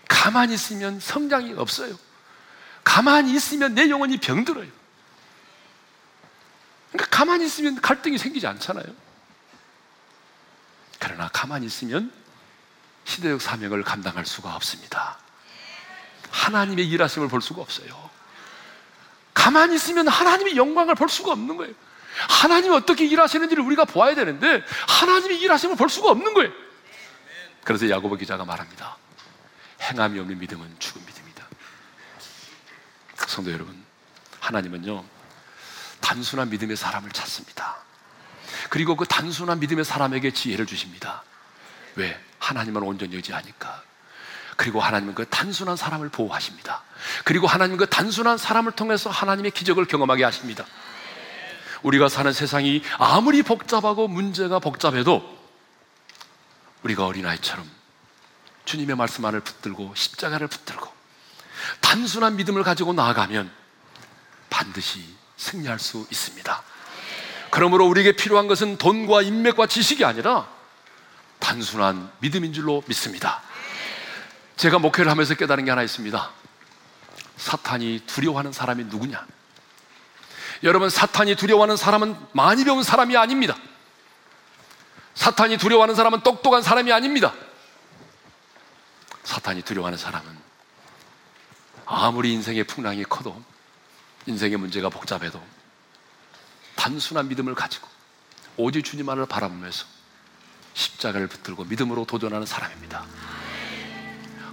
가만히 0.07 0.55
있으면 0.55 1.01
성장이 1.01 1.55
없어요. 1.55 1.99
가만히 2.85 3.35
있으면 3.35 3.75
내 3.75 3.91
영혼이 3.91 4.19
병들어요. 4.19 4.71
그러니까 6.93 7.17
가만히 7.17 7.47
있으면 7.47 7.81
갈등이 7.81 8.17
생기지 8.17 8.47
않잖아요. 8.47 8.87
그러나 11.01 11.27
가만히 11.33 11.67
있으면 11.67 12.13
시대적 13.05 13.43
사명을 13.43 13.83
감당할 13.83 14.25
수가 14.25 14.55
없습니다. 14.55 15.19
하나님의 16.31 16.87
일하심을 16.89 17.29
볼 17.29 17.43
수가 17.43 17.63
없어요. 17.63 18.09
가만히 19.35 19.77
있으면 19.77 20.09
하나님의 20.09 20.57
영광을 20.57 20.95
볼 20.95 21.09
수가 21.09 21.33
없는 21.33 21.57
거예요. 21.57 21.73
하나님이 22.29 22.75
어떻게 22.75 23.07
일하시는지를 23.07 23.63
우리가 23.63 23.85
보아야 23.85 24.15
되는데 24.15 24.65
하나님의 24.89 25.41
일하심을 25.41 25.77
볼 25.77 25.89
수가 25.89 26.11
없는 26.11 26.35
거예요. 26.35 26.53
그래서 27.65 27.89
야고보 27.89 28.17
기자가 28.17 28.45
말합니다. 28.45 28.97
행함이 29.81 30.19
없는 30.19 30.39
믿음은 30.39 30.77
죽은 30.79 31.05
믿음이다. 31.07 31.47
성도 33.27 33.53
여러분, 33.53 33.81
하나님은요 34.41 35.05
단순한 36.01 36.51
믿음의 36.51 36.77
사람을 36.77 37.11
찾습니다. 37.11 37.77
그리고 38.71 38.97
그 38.97 39.05
단순한 39.05 39.61
믿음의 39.61 39.85
사람에게 39.85 40.33
지혜를 40.33 40.67
주십니다. 40.67 41.23
왜? 41.95 42.19
하나님은 42.39 42.83
온전히 42.83 43.17
의지하니까. 43.17 43.83
그리고 44.59 44.81
하나님은 44.81 45.15
그 45.15 45.25
단순한 45.29 45.77
사람을 45.77 46.09
보호하십니다. 46.09 46.83
그리고 47.23 47.47
하나님은 47.47 47.79
그 47.79 47.87
단순한 47.87 48.39
사람을 48.39 48.73
통해서 48.73 49.09
하나님의 49.09 49.53
기적을 49.53 49.85
경험하게 49.85 50.25
하십니다. 50.25 50.65
우리가 51.85 52.09
사는 52.09 52.33
세상이 52.33 52.83
아무리 52.99 53.45
복잡하고 53.45 54.09
문제가 54.09 54.59
복잡해도 54.59 55.23
우리가 56.83 57.07
어린아이처럼 57.07 57.71
주님의 58.65 58.97
말씀 58.97 59.25
안을 59.25 59.43
붙들고 59.43 59.93
십자가를 59.95 60.49
붙들고 60.49 60.93
단순한 61.81 62.35
믿음을 62.35 62.65
가지고 62.65 62.93
나아가면 62.93 63.53
반드시 64.51 65.05
승리할 65.37 65.79
수 65.79 66.05
있습니다. 66.11 66.63
그러므로 67.51 67.87
우리에게 67.87 68.17
필요한 68.17 68.49
것은 68.49 68.77
돈과 68.77 69.23
인맥과 69.23 69.69
지식이 69.69 70.05
아니라 70.05 70.49
단순한 71.39 72.11
믿음인 72.19 72.53
줄로 72.53 72.83
믿습니다. 72.89 73.41
제가 74.59 74.81
목회를 74.81 75.11
하면서 75.11 75.35
깨달은 75.35 75.65
게 75.65 75.71
하나 75.71 75.83
있습니다. 75.85 76.31
사탄이 77.37 78.03
두려워하는 78.07 78.53
사람이 78.53 78.85
누구냐? 78.85 79.25
여러분, 80.65 80.91
사탄이 80.91 81.37
두려워하는 81.37 81.77
사람은 81.77 82.17
많이 82.33 82.65
배운 82.65 82.83
사람이 82.83 83.17
아닙니다. 83.17 83.57
사탄이 85.15 85.59
두려워하는 85.59 85.95
사람은 85.95 86.23
똑똑한 86.23 86.63
사람이 86.63 86.93
아닙니다. 86.93 87.33
사탄이 89.23 89.63
두려워하는 89.63 89.97
사람은 89.97 90.37
아무리 91.87 92.33
인생의 92.33 92.65
풍랑이 92.65 93.05
커도 93.05 93.41
인생의 94.27 94.59
문제가 94.59 94.89
복잡해도 94.89 95.41
단순한 96.75 97.29
믿음을 97.29 97.55
가지고 97.55 97.89
오직 98.57 98.85
주님만을 98.85 99.27
바라보면서 99.27 99.87
십자가를 100.75 101.29
붙들고 101.29 101.65
믿음으로 101.65 102.05
도전하는 102.05 102.45
사람입니다. 102.45 103.05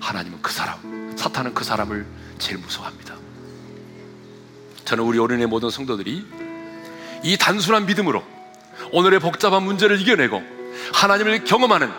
하나님은 0.06 0.40
그 0.44 0.52
사람, 0.52 1.14
사탄은 1.18 1.56
그 1.56 1.64
사람을 1.64 2.06
제일 2.38 2.60
무서워합니다. 2.60 3.16
저는 4.86 5.04
우리 5.04 5.18
어린의 5.18 5.48
모든 5.48 5.72
성도들이 5.72 6.24
이 7.24 7.38
단순한 7.38 7.88
믿음으로 7.88 8.24
오늘의 8.92 9.20
복잡한 9.20 9.64
문제를 9.64 10.00
이겨내고 10.00 10.44
하나님을 10.94 11.44
경험하는 11.44 11.92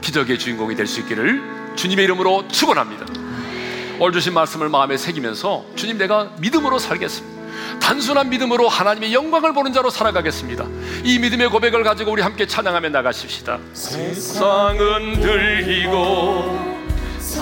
기적의 0.00 0.40
주인공이 0.40 0.74
될 0.74 0.88
수 0.88 1.00
있기를 1.00 1.74
주님의 1.76 2.04
이름으로 2.06 2.48
축원합니다. 2.48 3.06
오늘 4.00 4.12
주신 4.12 4.34
말씀을 4.34 4.68
마음에 4.68 4.96
새기면서 4.96 5.66
주님 5.76 5.98
내가 5.98 6.32
믿음으로 6.40 6.80
살겠습니다. 6.80 7.36
단순한 7.80 8.28
믿음으로 8.28 8.68
하나님의 8.68 9.14
영광을 9.14 9.52
보는 9.52 9.72
자로 9.72 9.90
살아가겠습니다. 9.90 10.66
이 11.04 11.18
믿음의 11.20 11.48
고백을 11.50 11.84
가지고 11.84 12.10
우리 12.10 12.22
함께 12.22 12.46
찬양하며 12.46 12.88
나가십시다. 12.88 13.60
세상은 13.72 15.20
들리고 15.20 16.75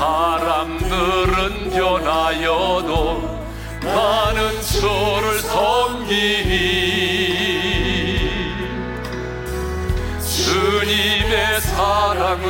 사람들은 0.05 1.71
변하여도 1.71 3.41
나는 3.83 4.61
주를 4.61 5.39
섬기니 5.41 6.45
주님의 10.21 11.61
사랑은 11.63 12.45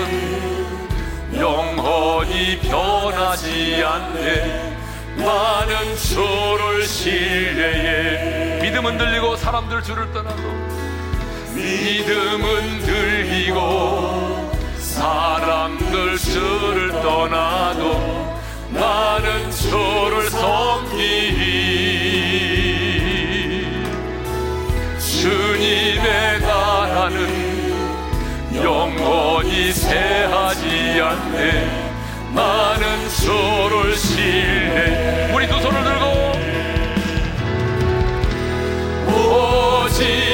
영원히 1.39 2.59
변하지 2.59 3.85
않네. 3.85 4.75
많은 5.17 5.97
초를 5.97 6.85
신뢰해. 6.85 8.63
믿음은 8.63 8.99
들리고 8.99 9.37
사람들 9.37 9.81
줄을 9.85 10.13
떠나도 10.13 10.43
믿음은 11.55 12.81
들리고 12.81 14.44
사람들 14.95 16.17
줄을 16.19 16.93
떠나도 17.03 18.39
많은 18.69 19.51
초를 19.51 20.31
섬기. 20.31 20.95
주님의 25.01 26.41
나라는 26.41 27.19
영원히 28.63 29.73
새하지 29.73 31.01
않네. 31.03 31.91
많은 32.33 33.09
소를 33.09 33.97
실내. 33.97 35.33
우리 35.35 35.49
두 35.49 35.61
손을 35.61 35.83
들고 35.83 36.05
오직 39.11 40.34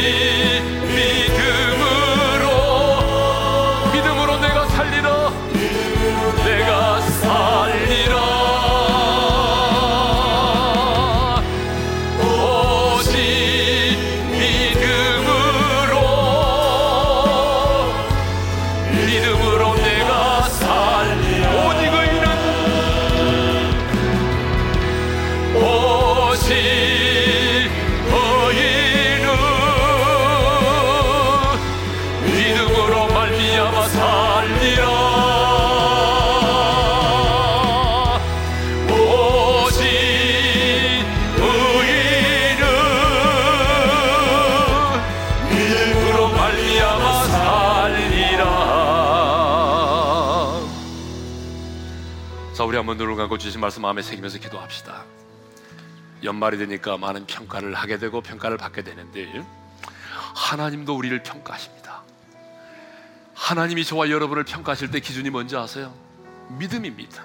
감고 53.21 53.37
주신 53.37 53.61
말씀 53.61 53.83
마음에 53.83 54.01
새기면서 54.01 54.39
기도합시다. 54.39 55.05
연말이 56.25 56.57
되니까 56.57 56.97
많은 56.97 57.27
평가를 57.27 57.75
하게 57.75 57.99
되고 57.99 58.23
평가를 58.23 58.57
받게 58.57 58.83
되는데 58.83 59.45
하나님도 60.35 60.97
우리를 60.97 61.23
평가하십니다. 61.23 62.03
하나님이 63.35 63.85
저와 63.85 64.11
여러분을 64.11 64.45
평가하실 64.45 64.91
때 64.91 65.01
기준이 65.01 65.29
뭔지 65.29 65.57
아세요? 65.57 65.95
믿음입니다. 66.59 67.25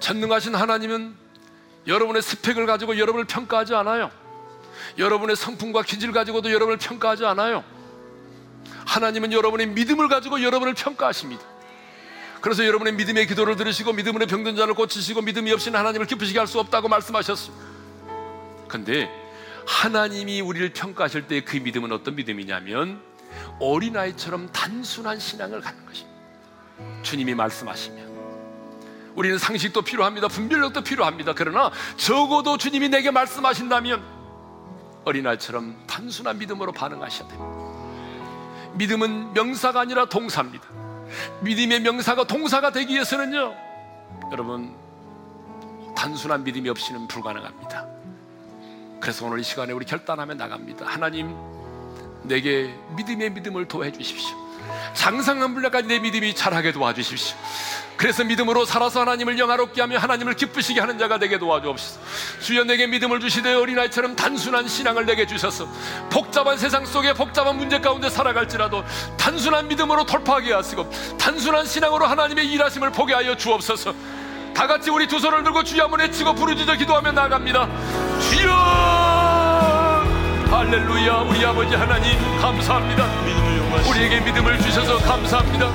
전능하신 0.00 0.54
하나님은 0.54 1.16
여러분의 1.86 2.20
스펙을 2.20 2.66
가지고 2.66 2.98
여러분을 2.98 3.24
평가하지 3.26 3.74
않아요. 3.74 4.10
여러분의 4.98 5.36
성품과 5.36 5.82
기질을 5.82 6.12
가지고도 6.12 6.52
여러분을 6.52 6.76
평가하지 6.76 7.24
않아요. 7.24 7.64
하나님은 8.86 9.32
여러분의 9.32 9.68
믿음을 9.68 10.08
가지고 10.08 10.42
여러분을 10.42 10.74
평가하십니다 10.74 11.55
그래서 12.46 12.64
여러분의 12.64 12.92
믿음의 12.92 13.26
기도를 13.26 13.56
들으시고 13.56 13.92
믿음으로 13.92 14.24
병든 14.28 14.54
자를 14.54 14.74
고치시고 14.74 15.20
믿음이 15.22 15.50
없이는 15.50 15.76
하나님을 15.76 16.06
기쁘시게 16.06 16.38
할 16.38 16.46
수 16.46 16.60
없다고 16.60 16.86
말씀하셨습니다. 16.86 17.64
근데 18.68 19.10
하나님이 19.66 20.42
우리를 20.42 20.72
평가하실 20.72 21.26
때 21.26 21.40
그 21.40 21.56
믿음은 21.56 21.90
어떤 21.90 22.14
믿음이냐면 22.14 23.02
어린아이처럼 23.58 24.52
단순한 24.52 25.18
신앙을 25.18 25.60
갖는 25.60 25.86
것입니다. 25.86 26.20
주님이 27.02 27.34
말씀하시면 27.34 28.14
우리는 29.16 29.38
상식도 29.38 29.82
필요합니다. 29.82 30.28
분별력도 30.28 30.82
필요합니다. 30.82 31.32
그러나 31.34 31.72
적어도 31.96 32.58
주님이 32.58 32.90
내게 32.90 33.10
말씀하신다면 33.10 34.04
어린아이처럼 35.04 35.84
단순한 35.88 36.38
믿음으로 36.38 36.70
반응하셔야 36.70 37.26
됩니다. 37.26 37.50
믿음은 38.74 39.32
명사가 39.32 39.80
아니라 39.80 40.04
동사입니다. 40.04 40.85
믿음의 41.40 41.80
명사가 41.80 42.26
동사가 42.26 42.72
되기 42.72 42.94
위해서는요, 42.94 43.54
여러분, 44.32 44.74
단순한 45.96 46.44
믿음이 46.44 46.68
없이는 46.68 47.06
불가능합니다. 47.08 47.86
그래서 49.00 49.26
오늘 49.26 49.40
이 49.40 49.42
시간에 49.42 49.72
우리 49.72 49.84
결단하며 49.84 50.34
나갑니다. 50.34 50.86
하나님, 50.86 51.34
내게 52.22 52.74
믿음의 52.96 53.30
믿음을 53.30 53.66
도와해 53.68 53.92
주십시오. 53.92 54.45
장상한 54.94 55.54
분야까지 55.54 55.88
내 55.88 55.98
믿음이 55.98 56.34
자라게 56.34 56.72
도와주십시오. 56.72 57.36
그래서 57.96 58.24
믿음으로 58.24 58.64
살아서 58.64 59.00
하나님을 59.00 59.38
영화롭게 59.38 59.80
하며 59.80 59.98
하나님을 59.98 60.34
기쁘시게 60.34 60.80
하는 60.80 60.98
자가 60.98 61.18
되게 61.18 61.38
도와주옵소서. 61.38 62.00
주여 62.40 62.64
내게 62.64 62.86
믿음을 62.86 63.20
주시되 63.20 63.54
어린아이처럼 63.54 64.16
단순한 64.16 64.68
신앙을 64.68 65.06
내게 65.06 65.26
주셔서 65.26 65.66
복잡한 66.10 66.58
세상 66.58 66.84
속에 66.84 67.14
복잡한 67.14 67.56
문제 67.56 67.80
가운데 67.80 68.10
살아갈지라도 68.10 68.84
단순한 69.16 69.68
믿음으로 69.68 70.04
돌파하게 70.04 70.52
하시고 70.52 70.90
단순한 71.18 71.66
신앙으로 71.66 72.06
하나님의 72.06 72.46
일하심을 72.52 72.92
보게 72.92 73.14
하여 73.14 73.34
주옵소서. 73.36 73.94
다 74.54 74.66
같이 74.66 74.90
우리 74.90 75.06
두 75.06 75.18
손을 75.18 75.42
들고 75.42 75.64
주여 75.64 75.84
한번 75.84 76.00
외치고 76.00 76.34
부르짖어 76.34 76.76
기도하며 76.76 77.12
나갑니다. 77.12 77.68
주여! 78.30 79.05
할렐루야 80.50 81.18
우리 81.28 81.44
아버지 81.44 81.74
하나님 81.74 82.18
감사합니다. 82.40 83.04
우리에게 83.90 84.20
믿음을 84.20 84.58
주셔서 84.60 84.96
감사합니다. 84.98 85.70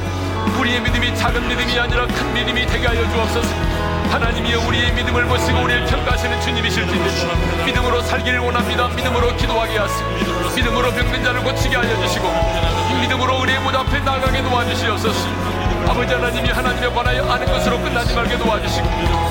우리의 0.59 0.81
믿음이 0.81 1.15
작은 1.15 1.47
믿음이 1.47 1.79
아니라 1.79 2.05
큰 2.07 2.33
믿음이 2.33 2.65
되게 2.67 2.87
하여 2.87 3.09
주옵소서. 3.09 3.81
하나님이여 4.11 4.67
우리의 4.67 4.91
믿음을 4.93 5.25
보시고 5.25 5.61
우리를 5.61 5.85
평가하시는 5.85 6.41
주님이실 6.41 6.85
텐데 6.85 7.65
믿음으로 7.65 8.01
살기를 8.01 8.39
원합니다. 8.39 8.89
믿음으로 8.89 9.35
기도하게 9.37 9.77
하시고 9.77 10.09
믿음으로 10.55 10.91
병든 10.91 11.23
자를 11.23 11.41
고치게 11.41 11.75
하여 11.77 12.01
주시고 12.01 12.27
믿음으로 13.01 13.39
우리의 13.39 13.59
문 13.61 13.73
앞에 13.75 13.99
나가게 13.99 14.43
도와주시옵소서. 14.43 15.51
아버지 15.87 16.13
하나님이 16.13 16.49
하나님에 16.49 16.87
관하여 16.87 17.29
아는 17.29 17.45
것으로 17.47 17.79
끝나지 17.79 18.13
말게 18.13 18.37
도와주시고 18.37 18.87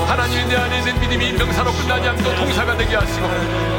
하나님이 0.07 0.45
내 0.45 0.55
안에 0.57 0.77
있는 0.79 0.99
믿음이 0.99 1.33
명사로 1.33 1.71
끝나지 1.71 2.09
않고 2.09 2.35
동사가 2.35 2.77
되게 2.77 2.95
하시고 2.95 3.27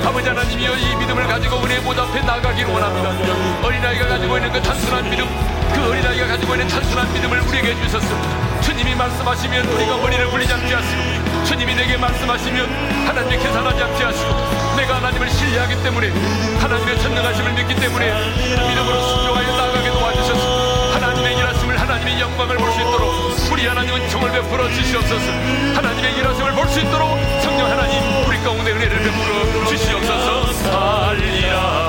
아버지 0.04 0.28
하나님이여 0.28 0.76
이 0.76 0.96
믿음을 0.96 1.26
가지고 1.26 1.58
우리의 1.58 1.80
문 1.82 1.98
앞에 1.98 2.20
나가길 2.22 2.66
원합니다 2.66 3.66
어린아이가 3.66 4.08
가지고 4.08 4.36
있는 4.36 4.52
그 4.52 4.62
단순한 4.62 5.08
믿음 5.10 5.28
그 5.74 5.88
어린아이가 5.90 6.26
가지고 6.26 6.54
있는 6.54 6.68
단순한 6.68 7.12
믿음을 7.12 7.40
우리에게 7.40 7.74
주셨어 7.82 8.06
주님이 8.60 8.94
말씀하시면 8.94 9.66
우리가 9.66 9.96
머리를 9.96 10.30
굴리지 10.30 10.52
않게 10.52 10.74
하시고 10.74 11.44
주님이 11.44 11.74
내게 11.74 11.96
말씀하시면 11.96 13.06
하나님의 13.08 13.38
계산하지 13.38 13.82
않게 13.82 14.04
하시고 14.04 14.30
내가 14.76 14.96
하나님을 14.96 15.28
신뢰하기 15.30 15.82
때문에 15.82 16.08
하나님의 16.60 17.00
전능하심을 17.00 17.52
믿기 17.54 17.74
때문에 17.74 18.12
믿음으로 18.68 19.02
순종하여 19.08 19.56
나가게 19.56 19.90
도와주셔서 19.90 20.92
하나님의 20.94 21.36
일하심을 21.36 21.80
하나님의 21.80 22.20
영광을 22.20 22.56
볼 22.56 22.70
수 22.72 22.80
있도록 22.80 23.12
우리 23.52 23.66
하나님은 23.66 24.08
정을 24.08 24.30
베풀어 24.32 24.66
주시옵소서. 24.70 25.26
하나님의 25.74 26.14
일하심을 26.16 26.52
볼 26.52 26.66
수 26.68 26.80
있도록 26.80 27.18
성령 27.42 27.70
하나님 27.70 28.26
우리 28.26 28.38
가운데 28.38 28.70
은혜를 28.72 28.98
베풀어 28.98 29.66
주시옵소서. 29.66 30.52
살리라 30.52 31.81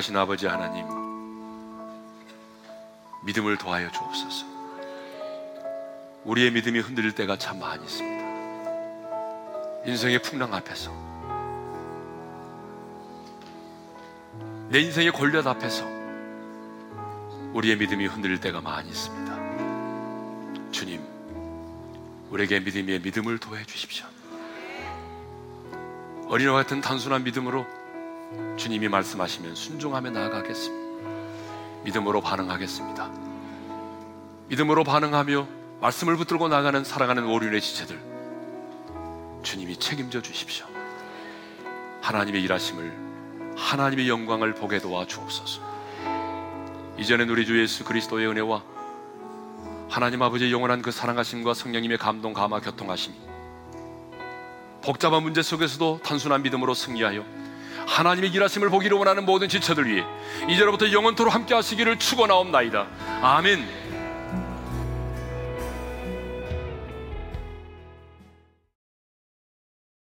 거룩하신 0.00 0.16
아버지 0.16 0.46
하나님 0.46 0.86
믿음을 3.24 3.58
도하여 3.58 3.90
주옵소서 3.90 4.46
우리의 6.24 6.50
믿음이 6.52 6.80
흔들릴 6.80 7.14
때가 7.14 7.36
참 7.36 7.58
많이 7.58 7.84
있습니다 7.84 8.20
인생의 9.86 10.22
풍랑 10.22 10.54
앞에서 10.54 10.90
내 14.70 14.80
인생의 14.80 15.12
권력 15.12 15.46
앞에서 15.46 15.84
우리의 17.52 17.76
믿음이 17.76 18.06
흔들릴 18.06 18.38
때가 18.40 18.60
많이 18.60 18.88
있습니다. 18.88 20.70
주님, 20.70 21.02
우리에게 22.30 22.60
믿음의 22.60 23.00
믿음을 23.00 23.38
도해 23.38 23.64
주십시오. 23.64 24.06
어린이와 26.28 26.54
같은 26.54 26.80
단순한 26.80 27.24
믿음으로 27.24 27.66
주님이 28.56 28.88
말씀하시면 28.88 29.54
순종하며 29.54 30.10
나아가겠습니다. 30.10 30.80
믿음으로 31.84 32.20
반응하겠습니다. 32.20 33.10
믿음으로 34.48 34.84
반응하며 34.84 35.46
말씀을 35.80 36.16
붙들고 36.16 36.48
나가는 36.48 36.84
살아가는 36.84 37.24
오륜의 37.24 37.60
지체들 37.60 37.98
주님이 39.42 39.76
책임져 39.78 40.20
주십시오. 40.20 40.66
하나님의 42.02 42.42
일하심을 42.42 43.54
하나님의 43.56 44.08
영광을 44.08 44.54
보게 44.54 44.78
도와 44.78 45.06
주옵소서. 45.06 45.62
이전엔 46.98 47.30
우리 47.30 47.46
주 47.46 47.60
예수 47.60 47.84
그리스도의 47.84 48.26
은혜와 48.26 48.62
하나님 49.88 50.22
아버지의 50.22 50.52
영원한 50.52 50.82
그 50.82 50.90
사랑하심과 50.90 51.54
성령님의 51.54 51.98
감동 51.98 52.32
감화 52.32 52.60
교통하심이 52.60 53.16
복잡한 54.82 55.22
문제 55.22 55.42
속에서도 55.42 56.00
단순한 56.02 56.42
믿음으로 56.42 56.74
승리하여 56.74 57.24
하나님의 57.90 58.30
일하심을 58.30 58.70
보기를 58.70 58.96
원하는 58.96 59.24
모든 59.26 59.48
지체들 59.48 59.86
위해 59.90 60.04
이제로부터 60.48 60.90
영원토로 60.92 61.28
함께 61.28 61.54
하시기를 61.54 61.98
축원하옵나이다. 61.98 62.86
아멘. 63.20 63.99